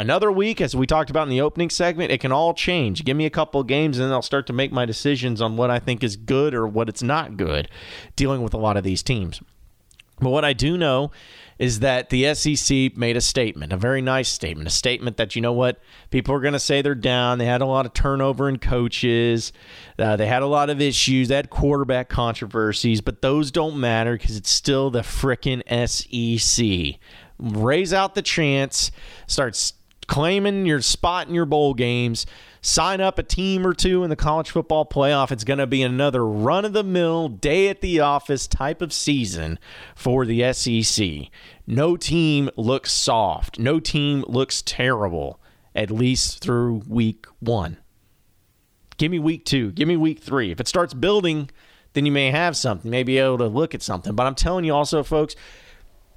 Another 0.00 0.32
week, 0.32 0.62
as 0.62 0.74
we 0.74 0.86
talked 0.86 1.10
about 1.10 1.24
in 1.24 1.28
the 1.28 1.42
opening 1.42 1.68
segment, 1.68 2.10
it 2.10 2.22
can 2.22 2.32
all 2.32 2.54
change. 2.54 3.04
Give 3.04 3.14
me 3.14 3.26
a 3.26 3.30
couple 3.30 3.62
games, 3.64 3.98
and 3.98 4.06
then 4.06 4.14
I'll 4.14 4.22
start 4.22 4.46
to 4.46 4.52
make 4.54 4.72
my 4.72 4.86
decisions 4.86 5.42
on 5.42 5.58
what 5.58 5.70
I 5.70 5.78
think 5.78 6.02
is 6.02 6.16
good 6.16 6.54
or 6.54 6.66
what 6.66 6.88
it's 6.88 7.02
not 7.02 7.36
good. 7.36 7.68
Dealing 8.16 8.40
with 8.40 8.54
a 8.54 8.56
lot 8.56 8.78
of 8.78 8.82
these 8.82 9.02
teams. 9.02 9.42
But 10.18 10.30
what 10.30 10.42
I 10.42 10.54
do 10.54 10.78
know 10.78 11.10
is 11.58 11.80
that 11.80 12.08
the 12.08 12.32
SEC 12.32 12.96
made 12.96 13.18
a 13.18 13.20
statement, 13.20 13.74
a 13.74 13.76
very 13.76 14.00
nice 14.00 14.30
statement, 14.30 14.66
a 14.66 14.70
statement 14.70 15.18
that, 15.18 15.36
you 15.36 15.42
know 15.42 15.52
what, 15.52 15.78
people 16.08 16.34
are 16.34 16.40
going 16.40 16.54
to 16.54 16.58
say 16.58 16.80
they're 16.80 16.94
down. 16.94 17.36
They 17.36 17.44
had 17.44 17.60
a 17.60 17.66
lot 17.66 17.84
of 17.84 17.92
turnover 17.92 18.48
in 18.48 18.58
coaches, 18.58 19.52
uh, 19.98 20.16
they 20.16 20.26
had 20.26 20.42
a 20.42 20.46
lot 20.46 20.70
of 20.70 20.80
issues, 20.80 21.28
they 21.28 21.36
had 21.36 21.50
quarterback 21.50 22.08
controversies, 22.08 23.02
but 23.02 23.20
those 23.20 23.50
don't 23.50 23.78
matter 23.78 24.16
because 24.16 24.38
it's 24.38 24.50
still 24.50 24.90
the 24.90 25.00
frickin' 25.00 25.60
SEC. 25.86 26.98
Raise 27.38 27.92
out 27.92 28.14
the 28.14 28.22
chance, 28.22 28.90
starts 29.26 29.74
claiming 30.10 30.66
your 30.66 30.82
spot 30.82 31.28
in 31.28 31.34
your 31.34 31.46
bowl 31.46 31.72
games 31.72 32.26
sign 32.60 33.00
up 33.00 33.16
a 33.16 33.22
team 33.22 33.64
or 33.64 33.72
two 33.72 34.02
in 34.02 34.10
the 34.10 34.16
college 34.16 34.50
football 34.50 34.84
playoff. 34.84 35.30
It's 35.30 35.44
going 35.44 35.60
to 35.60 35.68
be 35.68 35.82
another 35.82 36.26
run 36.26 36.64
of 36.64 36.72
the 36.72 36.82
mill, 36.82 37.28
day 37.28 37.68
at 37.68 37.80
the 37.80 38.00
office 38.00 38.48
type 38.48 38.82
of 38.82 38.92
season 38.92 39.56
for 39.94 40.26
the 40.26 40.52
SEC. 40.52 41.28
No 41.64 41.96
team 41.96 42.50
looks 42.56 42.90
soft. 42.90 43.60
No 43.60 43.78
team 43.78 44.24
looks 44.26 44.62
terrible, 44.62 45.40
at 45.76 45.92
least 45.92 46.42
through 46.42 46.82
week 46.88 47.26
one. 47.38 47.78
Give 48.98 49.12
me 49.12 49.20
week 49.20 49.44
two. 49.44 49.70
Give 49.70 49.86
me 49.86 49.96
week 49.96 50.18
three. 50.18 50.50
If 50.50 50.60
it 50.60 50.66
starts 50.66 50.92
building, 50.92 51.50
then 51.92 52.04
you 52.04 52.10
may 52.10 52.32
have 52.32 52.56
something, 52.56 52.90
may 52.90 53.04
be 53.04 53.18
able 53.18 53.38
to 53.38 53.46
look 53.46 53.76
at 53.76 53.80
something. 53.80 54.16
But 54.16 54.26
I'm 54.26 54.34
telling 54.34 54.64
you 54.64 54.74
also, 54.74 55.04
folks, 55.04 55.36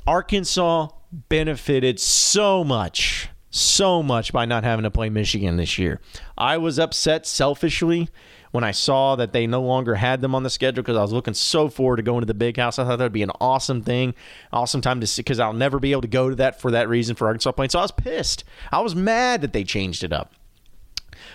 Arkansas 0.07 0.89
benefited 1.29 1.99
so 1.99 2.63
much 2.63 3.29
so 3.53 4.01
much 4.01 4.33
by 4.33 4.45
not 4.45 4.63
having 4.63 4.81
to 4.81 4.89
play 4.89 5.09
Michigan 5.09 5.57
this 5.57 5.77
year. 5.77 6.01
I 6.35 6.57
was 6.57 6.79
upset 6.79 7.27
selfishly 7.27 8.09
when 8.49 8.63
I 8.63 8.71
saw 8.71 9.15
that 9.15 9.31
they 9.31 9.45
no 9.45 9.61
longer 9.61 9.93
had 9.93 10.21
them 10.21 10.33
on 10.33 10.41
the 10.41 10.49
schedule 10.49 10.81
because 10.81 10.97
I 10.97 11.03
was 11.03 11.13
looking 11.13 11.35
so 11.35 11.69
forward 11.69 11.97
to 11.97 12.03
going 12.03 12.21
to 12.21 12.25
the 12.25 12.33
big 12.33 12.57
house. 12.57 12.79
I 12.79 12.83
thought 12.83 12.97
that 12.97 13.05
would 13.05 13.13
be 13.13 13.21
an 13.21 13.31
awesome 13.39 13.83
thing, 13.83 14.15
awesome 14.51 14.81
time 14.81 15.01
to 15.01 15.07
see 15.07 15.21
because 15.21 15.39
I'll 15.39 15.53
never 15.53 15.79
be 15.79 15.91
able 15.91 16.01
to 16.01 16.07
go 16.07 16.31
to 16.31 16.35
that 16.37 16.59
for 16.59 16.71
that 16.71 16.89
reason 16.89 17.15
for 17.15 17.27
Arkansas 17.27 17.51
playing. 17.51 17.69
So 17.69 17.79
I 17.79 17.83
was 17.83 17.91
pissed. 17.91 18.43
I 18.71 18.81
was 18.81 18.95
mad 18.95 19.41
that 19.41 19.53
they 19.53 19.63
changed 19.63 20.03
it 20.03 20.11
up. 20.11 20.33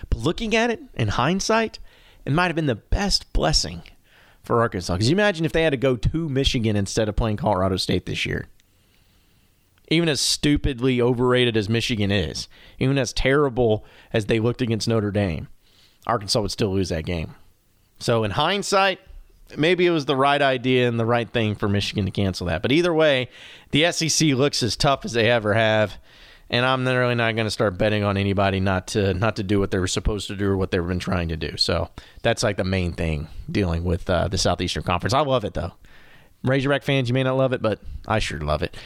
But 0.09 0.19
looking 0.19 0.53
at 0.53 0.71
it 0.71 0.81
in 0.95 1.07
hindsight, 1.07 1.79
it 2.25 2.33
might 2.33 2.47
have 2.47 2.55
been 2.55 2.65
the 2.65 2.75
best 2.75 3.31
blessing 3.31 3.83
for 4.43 4.59
Arkansas. 4.59 4.93
Because 4.93 5.09
you 5.09 5.15
imagine 5.15 5.45
if 5.45 5.53
they 5.53 5.63
had 5.63 5.71
to 5.71 5.77
go 5.77 5.95
to 5.95 6.27
Michigan 6.27 6.75
instead 6.75 7.07
of 7.07 7.15
playing 7.15 7.37
Colorado 7.37 7.77
State 7.77 8.05
this 8.05 8.25
year 8.25 8.49
even 9.89 10.09
as 10.09 10.19
stupidly 10.19 11.01
overrated 11.01 11.57
as 11.57 11.69
Michigan 11.69 12.11
is, 12.11 12.47
even 12.77 12.97
as 12.97 13.13
terrible 13.13 13.85
as 14.13 14.25
they 14.25 14.39
looked 14.39 14.61
against 14.61 14.87
Notre 14.87 15.11
Dame, 15.11 15.47
Arkansas 16.05 16.41
would 16.41 16.51
still 16.51 16.73
lose 16.73 16.89
that 16.89 17.05
game. 17.05 17.35
So, 17.99 18.23
in 18.23 18.31
hindsight, 18.31 18.99
maybe 19.57 19.85
it 19.85 19.91
was 19.91 20.05
the 20.05 20.15
right 20.15 20.41
idea 20.41 20.87
and 20.87 20.99
the 20.99 21.05
right 21.05 21.29
thing 21.29 21.55
for 21.55 21.67
Michigan 21.67 22.05
to 22.05 22.11
cancel 22.11 22.47
that. 22.47 22.61
But 22.61 22.71
either 22.71 22.93
way, 22.93 23.29
the 23.71 23.91
SEC 23.91 24.29
looks 24.29 24.63
as 24.63 24.75
tough 24.75 25.05
as 25.05 25.13
they 25.13 25.29
ever 25.29 25.53
have, 25.53 25.97
and 26.49 26.65
I'm 26.65 26.87
really 26.87 27.15
not 27.15 27.35
going 27.35 27.47
to 27.47 27.51
start 27.51 27.77
betting 27.77 28.03
on 28.03 28.17
anybody 28.17 28.59
not 28.59 28.87
to 28.89 29.13
not 29.13 29.35
to 29.35 29.43
do 29.43 29.59
what 29.59 29.71
they 29.71 29.79
were 29.79 29.87
supposed 29.87 30.27
to 30.27 30.35
do 30.35 30.47
or 30.49 30.57
what 30.57 30.71
they've 30.71 30.85
been 30.85 30.99
trying 30.99 31.29
to 31.29 31.37
do. 31.37 31.57
So 31.57 31.89
that's 32.21 32.43
like 32.43 32.57
the 32.57 32.63
main 32.63 32.93
thing 32.93 33.27
dealing 33.51 33.83
with 33.83 34.09
uh, 34.09 34.27
the 34.27 34.37
Southeastern 34.37 34.83
Conference. 34.83 35.13
I 35.13 35.21
love 35.21 35.43
it 35.43 35.53
though. 35.53 35.73
Razorback 36.43 36.83
fans, 36.83 37.09
you 37.09 37.13
may 37.13 37.23
not 37.23 37.37
love 37.37 37.51
it, 37.51 37.61
but 37.61 37.79
I 38.07 38.19
sure 38.19 38.39
love 38.39 38.63
it. 38.63 38.77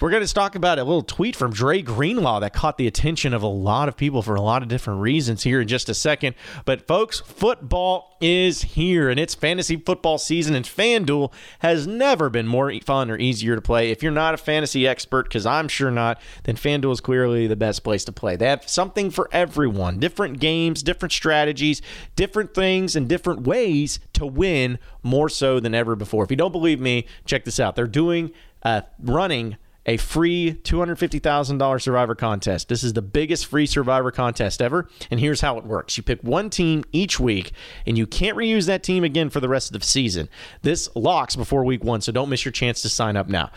We're 0.00 0.08
going 0.08 0.26
to 0.26 0.32
talk 0.32 0.54
about 0.54 0.78
a 0.78 0.84
little 0.84 1.02
tweet 1.02 1.36
from 1.36 1.52
Dre 1.52 1.82
Greenlaw 1.82 2.40
that 2.40 2.54
caught 2.54 2.78
the 2.78 2.86
attention 2.86 3.34
of 3.34 3.42
a 3.42 3.46
lot 3.46 3.86
of 3.86 3.98
people 3.98 4.22
for 4.22 4.34
a 4.34 4.40
lot 4.40 4.62
of 4.62 4.68
different 4.68 5.02
reasons 5.02 5.42
here 5.42 5.60
in 5.60 5.68
just 5.68 5.90
a 5.90 5.94
second. 5.94 6.36
But, 6.64 6.86
folks, 6.86 7.20
football 7.20 8.16
is 8.18 8.62
here, 8.62 9.10
and 9.10 9.20
it's 9.20 9.34
fantasy 9.34 9.76
football 9.76 10.16
season, 10.16 10.54
and 10.54 10.64
FanDuel 10.64 11.30
has 11.58 11.86
never 11.86 12.30
been 12.30 12.46
more 12.46 12.72
fun 12.80 13.10
or 13.10 13.18
easier 13.18 13.56
to 13.56 13.60
play. 13.60 13.90
If 13.90 14.02
you're 14.02 14.10
not 14.10 14.32
a 14.32 14.38
fantasy 14.38 14.88
expert, 14.88 15.24
because 15.24 15.44
I'm 15.44 15.68
sure 15.68 15.90
not, 15.90 16.18
then 16.44 16.56
FanDuel 16.56 16.92
is 16.92 17.02
clearly 17.02 17.46
the 17.46 17.54
best 17.54 17.84
place 17.84 18.06
to 18.06 18.12
play. 18.12 18.36
They 18.36 18.48
have 18.48 18.66
something 18.66 19.10
for 19.10 19.28
everyone 19.32 19.98
different 19.98 20.40
games, 20.40 20.82
different 20.82 21.12
strategies, 21.12 21.82
different 22.16 22.54
things, 22.54 22.96
and 22.96 23.06
different 23.06 23.42
ways 23.42 24.00
to 24.14 24.24
win 24.24 24.78
more 25.02 25.28
so 25.28 25.60
than 25.60 25.74
ever 25.74 25.94
before. 25.94 26.24
If 26.24 26.30
you 26.30 26.38
don't 26.38 26.52
believe 26.52 26.80
me, 26.80 27.06
check 27.26 27.44
this 27.44 27.60
out. 27.60 27.76
They're 27.76 27.86
doing, 27.86 28.30
uh, 28.62 28.80
running, 28.98 29.58
a 29.86 29.96
free 29.96 30.58
$250,000 30.62 31.82
survivor 31.82 32.14
contest. 32.14 32.68
This 32.68 32.84
is 32.84 32.92
the 32.92 33.02
biggest 33.02 33.46
free 33.46 33.66
survivor 33.66 34.10
contest 34.10 34.60
ever. 34.60 34.88
And 35.10 35.20
here's 35.20 35.40
how 35.40 35.58
it 35.58 35.64
works 35.64 35.96
you 35.96 36.02
pick 36.02 36.20
one 36.22 36.50
team 36.50 36.84
each 36.92 37.18
week, 37.18 37.52
and 37.86 37.96
you 37.96 38.06
can't 38.06 38.36
reuse 38.36 38.66
that 38.66 38.82
team 38.82 39.04
again 39.04 39.30
for 39.30 39.40
the 39.40 39.48
rest 39.48 39.74
of 39.74 39.80
the 39.80 39.86
season. 39.86 40.28
This 40.62 40.88
locks 40.94 41.36
before 41.36 41.64
week 41.64 41.84
one, 41.84 42.00
so 42.00 42.12
don't 42.12 42.28
miss 42.28 42.44
your 42.44 42.52
chance 42.52 42.82
to 42.82 42.88
sign 42.88 43.16
up 43.16 43.28
now. 43.28 43.50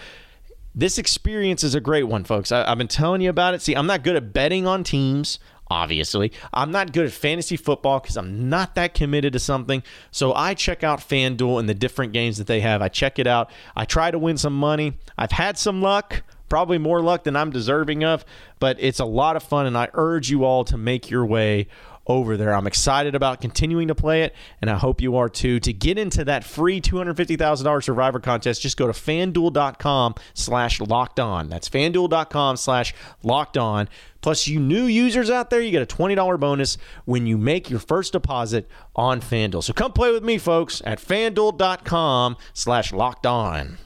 This 0.75 0.97
experience 0.97 1.63
is 1.63 1.75
a 1.75 1.79
great 1.79 2.05
one, 2.05 2.23
folks. 2.23 2.51
I, 2.51 2.67
have 2.67 2.79
been 2.79 2.87
telling 2.87 3.21
you 3.21 3.29
about 3.29 3.53
it. 3.53 3.61
See, 3.61 3.75
I'm 3.75 3.85
not 3.85 4.03
good 4.03 4.15
at 4.15 4.33
betting 4.33 4.65
on 4.65 4.83
teams 4.83 5.37
obviously. 5.69 6.31
I'm 6.53 6.71
not 6.71 6.93
good 6.93 7.05
at 7.05 7.11
fantasy 7.11 7.57
football 7.57 7.99
because 7.99 8.17
I'm 8.17 8.49
not 8.49 8.75
that 8.75 8.93
committed 8.93 9.33
to 9.33 9.39
something. 9.39 9.83
So 10.11 10.33
I 10.33 10.53
check 10.53 10.83
out 10.83 10.99
FanDuel 10.99 11.59
and 11.59 11.67
the 11.67 11.73
different 11.73 12.13
games 12.13 12.37
that 12.37 12.47
they 12.47 12.61
have. 12.61 12.81
I 12.81 12.89
check 12.89 13.19
it 13.19 13.27
out. 13.27 13.51
I 13.75 13.85
try 13.85 14.11
to 14.11 14.19
win 14.19 14.37
some 14.37 14.55
money. 14.55 14.97
I've 15.17 15.31
had 15.31 15.57
some 15.57 15.81
luck, 15.81 16.23
probably 16.49 16.77
more 16.77 17.01
luck 17.01 17.23
than 17.23 17.35
I'm 17.35 17.49
deserving 17.49 18.03
of, 18.03 18.23
but 18.59 18.77
it's 18.79 18.99
a 18.99 19.05
lot 19.05 19.35
of 19.35 19.43
fun. 19.43 19.65
And 19.65 19.77
I 19.77 19.89
urge 19.93 20.29
you 20.29 20.43
all 20.43 20.63
to 20.65 20.77
make 20.77 21.09
your 21.09 21.25
way 21.25 21.67
over 22.05 22.37
there. 22.37 22.53
I'm 22.53 22.67
excited 22.67 23.15
about 23.15 23.41
continuing 23.41 23.87
to 23.87 23.95
play 23.95 24.23
it, 24.23 24.35
and 24.61 24.69
I 24.69 24.77
hope 24.77 25.01
you 25.01 25.15
are 25.15 25.29
too. 25.29 25.59
To 25.61 25.73
get 25.73 25.97
into 25.97 26.25
that 26.25 26.43
free 26.43 26.81
$250,000 26.81 27.83
Survivor 27.83 28.19
contest, 28.19 28.61
just 28.61 28.77
go 28.77 28.87
to 28.87 28.93
fanduel.com 28.93 30.15
slash 30.33 30.81
locked 30.81 31.19
on. 31.19 31.49
That's 31.49 31.69
fanduel.com 31.69 32.57
slash 32.57 32.93
locked 33.23 33.57
on. 33.57 33.87
Plus, 34.21 34.47
you 34.47 34.59
new 34.59 34.85
users 34.85 35.29
out 35.29 35.49
there, 35.49 35.61
you 35.61 35.71
get 35.71 35.81
a 35.81 35.95
$20 35.95 36.39
bonus 36.39 36.77
when 37.05 37.27
you 37.27 37.37
make 37.37 37.69
your 37.69 37.79
first 37.79 38.13
deposit 38.13 38.69
on 38.95 39.19
FanDuel. 39.19 39.63
So 39.63 39.73
come 39.73 39.91
play 39.91 40.11
with 40.11 40.23
me, 40.23 40.37
folks, 40.37 40.81
at 40.85 40.99
fanduel.com 40.99 42.37
slash 42.53 42.93
locked 42.93 43.25
on. 43.25 43.77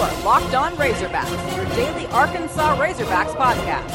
Are 0.00 0.24
Locked 0.24 0.54
On 0.54 0.72
Razorbacks, 0.76 1.56
your 1.56 1.66
daily 1.76 2.06
Arkansas 2.06 2.76
Razorbacks 2.78 3.34
podcast. 3.36 3.90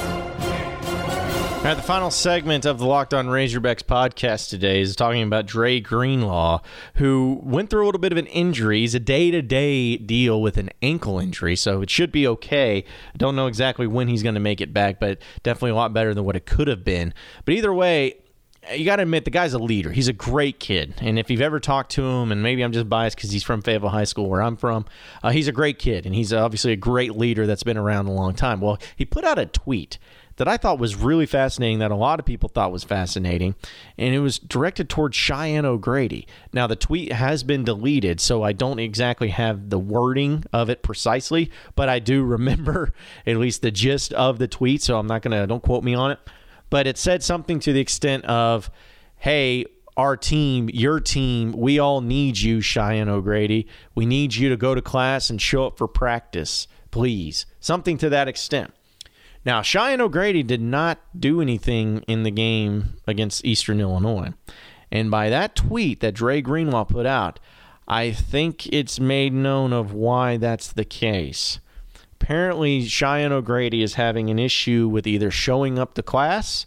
All 1.57 1.63
right, 1.63 1.73
the 1.73 1.81
final 1.81 2.11
segment 2.11 2.63
of 2.65 2.77
the 2.77 2.85
Locked 2.85 3.11
On 3.15 3.25
Razorbacks 3.25 3.81
podcast 3.81 4.51
today 4.51 4.81
is 4.81 4.95
talking 4.95 5.23
about 5.23 5.47
Dre 5.47 5.79
Greenlaw, 5.79 6.61
who 6.97 7.39
went 7.41 7.71
through 7.71 7.85
a 7.85 7.87
little 7.87 7.99
bit 7.99 8.11
of 8.11 8.19
an 8.19 8.27
injury. 8.27 8.81
He's 8.81 8.93
a 8.93 8.99
day 8.99 9.31
to 9.31 9.41
day 9.41 9.97
deal 9.97 10.43
with 10.43 10.57
an 10.57 10.69
ankle 10.83 11.17
injury, 11.17 11.55
so 11.55 11.81
it 11.81 11.89
should 11.89 12.11
be 12.11 12.27
okay. 12.27 12.85
I 13.15 13.17
don't 13.17 13.35
know 13.35 13.47
exactly 13.47 13.87
when 13.87 14.07
he's 14.07 14.21
going 14.21 14.35
to 14.35 14.39
make 14.39 14.61
it 14.61 14.71
back, 14.71 14.99
but 14.99 15.17
definitely 15.41 15.71
a 15.71 15.75
lot 15.75 15.91
better 15.91 16.13
than 16.13 16.23
what 16.23 16.35
it 16.35 16.45
could 16.45 16.67
have 16.67 16.83
been. 16.83 17.15
But 17.45 17.55
either 17.55 17.73
way, 17.73 18.17
you 18.73 18.86
got 18.86 18.97
to 18.97 19.04
admit 19.04 19.25
the 19.25 19.32
guy's 19.32 19.54
a 19.54 19.60
leader. 19.60 19.91
He's 19.91 20.08
a 20.08 20.13
great 20.13 20.60
kid, 20.60 20.95
and 21.01 21.19
if 21.19 21.30
you've 21.30 21.41
ever 21.41 21.60
talked 21.60 21.91
to 21.91 22.04
him, 22.04 22.32
and 22.32 22.41
maybe 22.41 22.63
I'm 22.63 22.71
just 22.71 22.89
biased 22.89 23.15
because 23.15 23.32
he's 23.32 23.43
from 23.43 23.62
Fayetteville 23.62 23.89
High 23.89 24.06
School, 24.06 24.30
where 24.30 24.41
I'm 24.41 24.56
from, 24.56 24.86
uh, 25.23 25.32
he's 25.32 25.47
a 25.47 25.51
great 25.51 25.80
kid, 25.80 26.06
and 26.06 26.15
he's 26.15 26.34
obviously 26.34 26.71
a 26.71 26.78
great 26.78 27.15
leader 27.15 27.45
that's 27.45 27.63
been 27.63 27.78
around 27.78 28.08
a 28.08 28.12
long 28.12 28.34
time. 28.34 28.62
Well, 28.62 28.78
he 28.95 29.06
put 29.06 29.23
out 29.23 29.38
a 29.38 29.45
tweet 29.45 29.97
that 30.38 30.47
I 30.47 30.58
thought 30.58 30.80
was 30.80 30.95
really 30.95 31.25
fascinating, 31.25 31.80
that 31.80 31.91
a 31.91 31.95
lot 31.95 32.19
of 32.19 32.25
people 32.25 32.49
thought 32.49 32.71
was 32.71 32.84
fascinating, 32.84 33.56
and 33.97 34.13
it 34.13 34.19
was 34.19 34.38
directed 34.38 34.89
towards 34.89 35.15
Cheyenne 35.15 35.65
O'Grady. 35.65 36.28
Now, 36.51 36.67
the 36.67 36.75
tweet 36.75 37.12
has 37.12 37.43
been 37.43 37.63
deleted, 37.63 38.19
so 38.19 38.43
I 38.43 38.51
don't 38.51 38.80
exactly 38.80 39.30
have 39.30 39.69
the 39.69 39.80
wording 39.80 40.43
of 40.51 40.69
it 40.69 40.84
precisely, 40.84 41.51
but 41.75 41.88
I 41.88 41.99
do 41.99 42.23
remember 42.25 42.93
at 43.25 43.38
least 43.38 43.62
the 43.62 43.71
gist 43.71 44.12
of 44.13 44.39
the 44.39 44.47
tweet, 44.47 44.82
so 44.82 44.97
I'm 44.97 45.08
not 45.08 45.21
going 45.21 45.39
to, 45.39 45.47
don't 45.47 45.63
quote 45.63 45.84
me 45.84 45.93
on 45.93 46.12
it 46.12 46.19
but 46.75 46.88
it 46.88 46.97
said 46.97 47.23
something 47.23 47.57
to 47.61 47.71
the 47.71 47.79
extent 47.79 48.25
of, 48.25 48.69
hey, 49.15 49.63
our 49.95 50.17
team, 50.17 50.69
your 50.73 50.99
team, 50.99 51.53
we 51.53 51.79
all 51.79 52.01
need 52.01 52.38
you, 52.38 52.59
Cheyenne 52.59 53.07
O'Grady. 53.07 53.65
We 53.95 54.05
need 54.05 54.35
you 54.35 54.49
to 54.49 54.57
go 54.57 54.75
to 54.75 54.81
class 54.81 55.29
and 55.29 55.41
show 55.41 55.67
up 55.67 55.77
for 55.77 55.88
practice, 55.88 56.67
please. 56.91 57.45
Something 57.61 57.97
to 57.99 58.09
that 58.09 58.27
extent. 58.27 58.73
Now, 59.45 59.61
Cheyenne 59.61 60.01
O'Grady 60.01 60.43
did 60.43 60.59
not 60.59 60.99
do 61.17 61.39
anything 61.39 61.99
in 62.09 62.23
the 62.23 62.29
game 62.29 62.95
against 63.07 63.45
Eastern 63.45 63.79
Illinois. 63.79 64.33
And 64.91 65.09
by 65.09 65.29
that 65.29 65.55
tweet 65.55 66.01
that 66.01 66.15
Dre 66.15 66.41
Greenlaw 66.41 66.83
put 66.83 67.05
out, 67.05 67.39
I 67.88 68.11
think 68.11 68.67
it's 68.67 68.99
made 68.99 69.31
known 69.31 69.71
of 69.71 69.93
why 69.93 70.35
that's 70.35 70.73
the 70.73 70.83
case 70.83 71.61
apparently 72.25 72.83
Cheyenne 72.83 73.31
O'Grady 73.31 73.83
is 73.83 73.93
having 73.93 74.31
an 74.31 74.39
issue 74.39 74.88
with 74.88 75.05
either 75.05 75.29
showing 75.29 75.77
up 75.77 75.93
to 75.93 76.01
class 76.01 76.65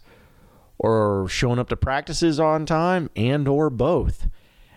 or 0.77 1.27
showing 1.27 1.59
up 1.59 1.67
to 1.67 1.75
practices 1.75 2.39
on 2.39 2.65
time 2.65 3.09
and 3.13 3.45
or 3.45 3.69
both. 3.69 4.29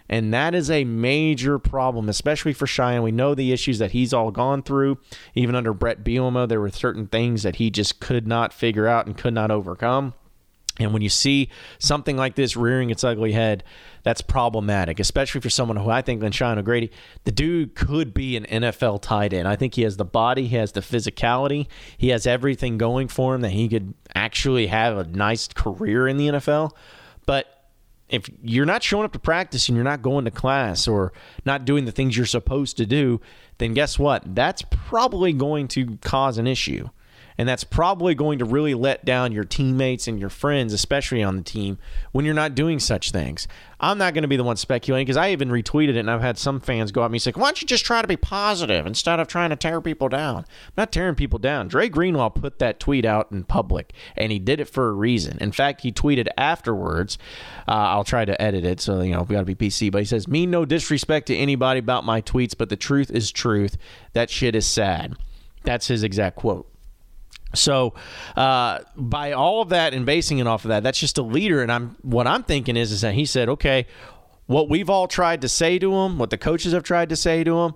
And 0.08 0.34
that 0.34 0.56
is 0.56 0.72
a 0.72 0.82
major 0.82 1.60
problem, 1.60 2.08
especially 2.08 2.52
for 2.52 2.66
Cheyenne. 2.66 3.04
We 3.04 3.12
know 3.12 3.32
the 3.32 3.52
issues 3.52 3.78
that 3.78 3.92
he's 3.92 4.12
all 4.12 4.32
gone 4.32 4.64
through. 4.64 4.98
Even 5.36 5.54
under 5.54 5.72
Brett 5.72 6.02
Bielema, 6.02 6.48
there 6.48 6.60
were 6.60 6.70
certain 6.70 7.06
things 7.06 7.44
that 7.44 7.56
he 7.56 7.70
just 7.70 8.00
could 8.00 8.26
not 8.26 8.52
figure 8.52 8.88
out 8.88 9.06
and 9.06 9.16
could 9.16 9.34
not 9.34 9.52
overcome. 9.52 10.14
And 10.80 10.92
when 10.92 11.02
you 11.02 11.08
see 11.08 11.48
something 11.78 12.16
like 12.16 12.34
this 12.34 12.56
rearing 12.56 12.90
its 12.90 13.04
ugly 13.04 13.32
head, 13.32 13.62
that's 14.02 14.20
problematic, 14.20 14.98
especially 14.98 15.40
for 15.40 15.50
someone 15.50 15.76
who 15.76 15.90
I 15.90 16.02
think, 16.02 16.22
Cheyenne 16.32 16.58
O'Grady, 16.58 16.90
the 17.24 17.32
dude 17.32 17.74
could 17.74 18.12
be 18.12 18.36
an 18.36 18.44
NFL 18.44 19.02
tight 19.02 19.32
end. 19.32 19.46
I 19.46 19.56
think 19.56 19.74
he 19.74 19.82
has 19.82 19.96
the 19.96 20.04
body, 20.04 20.46
he 20.46 20.56
has 20.56 20.72
the 20.72 20.80
physicality, 20.80 21.66
he 21.96 22.08
has 22.08 22.26
everything 22.26 22.78
going 22.78 23.08
for 23.08 23.34
him 23.34 23.42
that 23.42 23.50
he 23.50 23.68
could 23.68 23.94
actually 24.14 24.66
have 24.68 24.96
a 24.96 25.04
nice 25.04 25.48
career 25.48 26.08
in 26.08 26.16
the 26.16 26.28
NFL. 26.28 26.72
But 27.26 27.46
if 28.08 28.28
you're 28.42 28.66
not 28.66 28.82
showing 28.82 29.04
up 29.04 29.12
to 29.12 29.18
practice 29.18 29.68
and 29.68 29.76
you're 29.76 29.84
not 29.84 30.02
going 30.02 30.24
to 30.26 30.30
class 30.30 30.86
or 30.86 31.12
not 31.46 31.64
doing 31.64 31.84
the 31.86 31.92
things 31.92 32.16
you're 32.16 32.26
supposed 32.26 32.76
to 32.76 32.86
do, 32.86 33.20
then 33.58 33.72
guess 33.72 33.98
what? 33.98 34.34
That's 34.34 34.62
probably 34.70 35.32
going 35.32 35.68
to 35.68 35.96
cause 36.02 36.38
an 36.38 36.46
issue. 36.46 36.88
And 37.38 37.48
that's 37.48 37.64
probably 37.64 38.14
going 38.14 38.38
to 38.38 38.44
really 38.44 38.74
let 38.74 39.04
down 39.04 39.32
your 39.32 39.44
teammates 39.44 40.06
and 40.06 40.18
your 40.18 40.28
friends, 40.28 40.72
especially 40.72 41.22
on 41.22 41.36
the 41.36 41.42
team, 41.42 41.78
when 42.12 42.24
you're 42.24 42.34
not 42.34 42.54
doing 42.54 42.78
such 42.78 43.10
things. 43.10 43.48
I'm 43.82 43.98
not 43.98 44.14
going 44.14 44.22
to 44.22 44.28
be 44.28 44.36
the 44.36 44.44
one 44.44 44.56
speculating 44.56 45.06
because 45.06 45.16
I 45.16 45.30
even 45.32 45.48
retweeted 45.48 45.90
it 45.90 45.96
and 45.96 46.10
I've 46.10 46.20
had 46.20 46.38
some 46.38 46.60
fans 46.60 46.92
go 46.92 47.04
at 47.04 47.10
me 47.10 47.18
saying, 47.18 47.34
why 47.36 47.48
don't 47.48 47.60
you 47.60 47.66
just 47.66 47.84
try 47.84 48.00
to 48.00 48.06
be 48.06 48.16
positive 48.16 48.86
instead 48.86 49.18
of 49.18 49.26
trying 49.26 49.50
to 49.50 49.56
tear 49.56 49.80
people 49.80 50.08
down? 50.08 50.36
I'm 50.38 50.72
not 50.76 50.92
tearing 50.92 51.16
people 51.16 51.40
down. 51.40 51.66
Dre 51.66 51.88
Greenlaw 51.88 52.28
put 52.28 52.60
that 52.60 52.78
tweet 52.78 53.04
out 53.04 53.32
in 53.32 53.42
public 53.42 53.92
and 54.16 54.30
he 54.30 54.38
did 54.38 54.60
it 54.60 54.68
for 54.68 54.88
a 54.88 54.92
reason. 54.92 55.36
In 55.40 55.50
fact, 55.50 55.80
he 55.80 55.90
tweeted 55.90 56.28
afterwards, 56.38 57.18
uh, 57.66 57.72
I'll 57.72 58.04
try 58.04 58.24
to 58.24 58.40
edit 58.40 58.64
it 58.64 58.80
so, 58.80 59.00
you 59.00 59.14
know, 59.14 59.22
we 59.22 59.34
got 59.34 59.44
to 59.44 59.54
be 59.54 59.56
PC, 59.56 59.90
but 59.90 60.02
he 60.02 60.04
says, 60.04 60.28
mean 60.28 60.52
no 60.52 60.64
disrespect 60.64 61.26
to 61.26 61.36
anybody 61.36 61.80
about 61.80 62.04
my 62.04 62.22
tweets, 62.22 62.56
but 62.56 62.68
the 62.68 62.76
truth 62.76 63.10
is 63.10 63.32
truth. 63.32 63.76
That 64.12 64.30
shit 64.30 64.54
is 64.54 64.66
sad. 64.66 65.16
That's 65.64 65.88
his 65.88 66.04
exact 66.04 66.36
quote. 66.36 66.71
So, 67.54 67.94
uh, 68.36 68.80
by 68.96 69.32
all 69.32 69.62
of 69.62 69.70
that 69.70 69.94
and 69.94 70.06
basing 70.06 70.38
it 70.38 70.46
off 70.46 70.64
of 70.64 70.70
that, 70.70 70.82
that's 70.82 70.98
just 70.98 71.18
a 71.18 71.22
leader. 71.22 71.62
And 71.62 71.70
I'm 71.70 71.96
what 72.02 72.26
I'm 72.26 72.42
thinking 72.42 72.76
is 72.76 72.92
is 72.92 73.02
that 73.02 73.14
he 73.14 73.26
said, 73.26 73.48
okay, 73.48 73.86
what 74.46 74.68
we've 74.68 74.90
all 74.90 75.06
tried 75.06 75.42
to 75.42 75.48
say 75.48 75.78
to 75.78 75.92
him, 75.92 76.18
what 76.18 76.30
the 76.30 76.38
coaches 76.38 76.72
have 76.72 76.82
tried 76.82 77.08
to 77.10 77.16
say 77.16 77.44
to 77.44 77.58
him, 77.58 77.74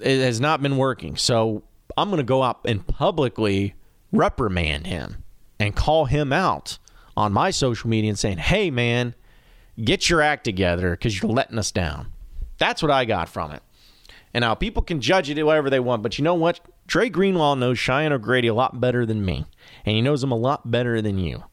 it 0.00 0.20
has 0.20 0.40
not 0.40 0.62
been 0.62 0.76
working. 0.76 1.16
So 1.16 1.62
I'm 1.96 2.08
going 2.08 2.18
to 2.18 2.24
go 2.24 2.42
out 2.42 2.60
and 2.64 2.86
publicly 2.86 3.74
reprimand 4.12 4.86
him 4.86 5.24
and 5.58 5.74
call 5.74 6.06
him 6.06 6.32
out 6.32 6.78
on 7.16 7.32
my 7.32 7.50
social 7.50 7.90
media 7.90 8.10
and 8.10 8.18
saying, 8.18 8.38
hey 8.38 8.70
man, 8.70 9.14
get 9.82 10.08
your 10.08 10.22
act 10.22 10.44
together 10.44 10.92
because 10.92 11.20
you're 11.20 11.30
letting 11.30 11.58
us 11.58 11.72
down. 11.72 12.12
That's 12.58 12.82
what 12.82 12.90
I 12.90 13.04
got 13.04 13.28
from 13.28 13.52
it. 13.52 13.62
And 14.34 14.42
now 14.42 14.54
people 14.54 14.82
can 14.82 15.00
judge 15.00 15.30
it 15.30 15.42
whatever 15.42 15.70
they 15.70 15.80
want, 15.80 16.02
but 16.02 16.18
you 16.18 16.24
know 16.24 16.34
what? 16.34 16.60
Dre 16.86 17.08
Greenlaw 17.08 17.54
knows 17.54 17.78
Cheyenne 17.78 18.12
O'Grady 18.12 18.48
a 18.48 18.54
lot 18.54 18.80
better 18.80 19.04
than 19.06 19.24
me, 19.24 19.46
and 19.84 19.96
he 19.96 20.02
knows 20.02 20.22
him 20.22 20.32
a 20.32 20.36
lot 20.36 20.70
better 20.70 21.00
than 21.00 21.18
you. 21.18 21.44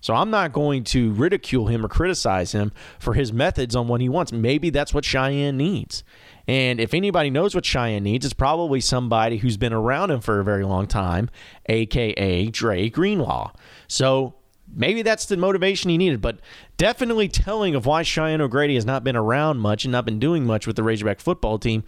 So 0.00 0.12
I'm 0.12 0.30
not 0.30 0.52
going 0.52 0.84
to 0.84 1.12
ridicule 1.14 1.68
him 1.68 1.82
or 1.82 1.88
criticize 1.88 2.52
him 2.52 2.72
for 2.98 3.14
his 3.14 3.32
methods 3.32 3.74
on 3.74 3.88
what 3.88 4.02
he 4.02 4.08
wants. 4.10 4.32
Maybe 4.32 4.68
that's 4.68 4.92
what 4.92 5.02
Cheyenne 5.02 5.56
needs. 5.56 6.04
And 6.46 6.78
if 6.78 6.92
anybody 6.92 7.30
knows 7.30 7.54
what 7.54 7.64
Cheyenne 7.64 8.02
needs, 8.02 8.26
it's 8.26 8.34
probably 8.34 8.82
somebody 8.82 9.38
who's 9.38 9.56
been 9.56 9.72
around 9.72 10.10
him 10.10 10.20
for 10.20 10.40
a 10.40 10.44
very 10.44 10.64
long 10.64 10.86
time, 10.86 11.30
aka 11.70 12.46
Dre 12.48 12.90
Greenlaw. 12.90 13.52
So 13.88 14.34
maybe 14.70 15.00
that's 15.00 15.24
the 15.24 15.38
motivation 15.38 15.88
he 15.88 15.96
needed, 15.96 16.20
but 16.20 16.38
definitely 16.76 17.28
telling 17.28 17.74
of 17.74 17.86
why 17.86 18.02
Cheyenne 18.02 18.42
O'Grady 18.42 18.74
has 18.74 18.84
not 18.84 19.04
been 19.04 19.16
around 19.16 19.58
much 19.60 19.86
and 19.86 19.92
not 19.92 20.04
been 20.04 20.18
doing 20.18 20.44
much 20.44 20.66
with 20.66 20.76
the 20.76 20.82
Razorback 20.82 21.20
football 21.20 21.58
team. 21.58 21.82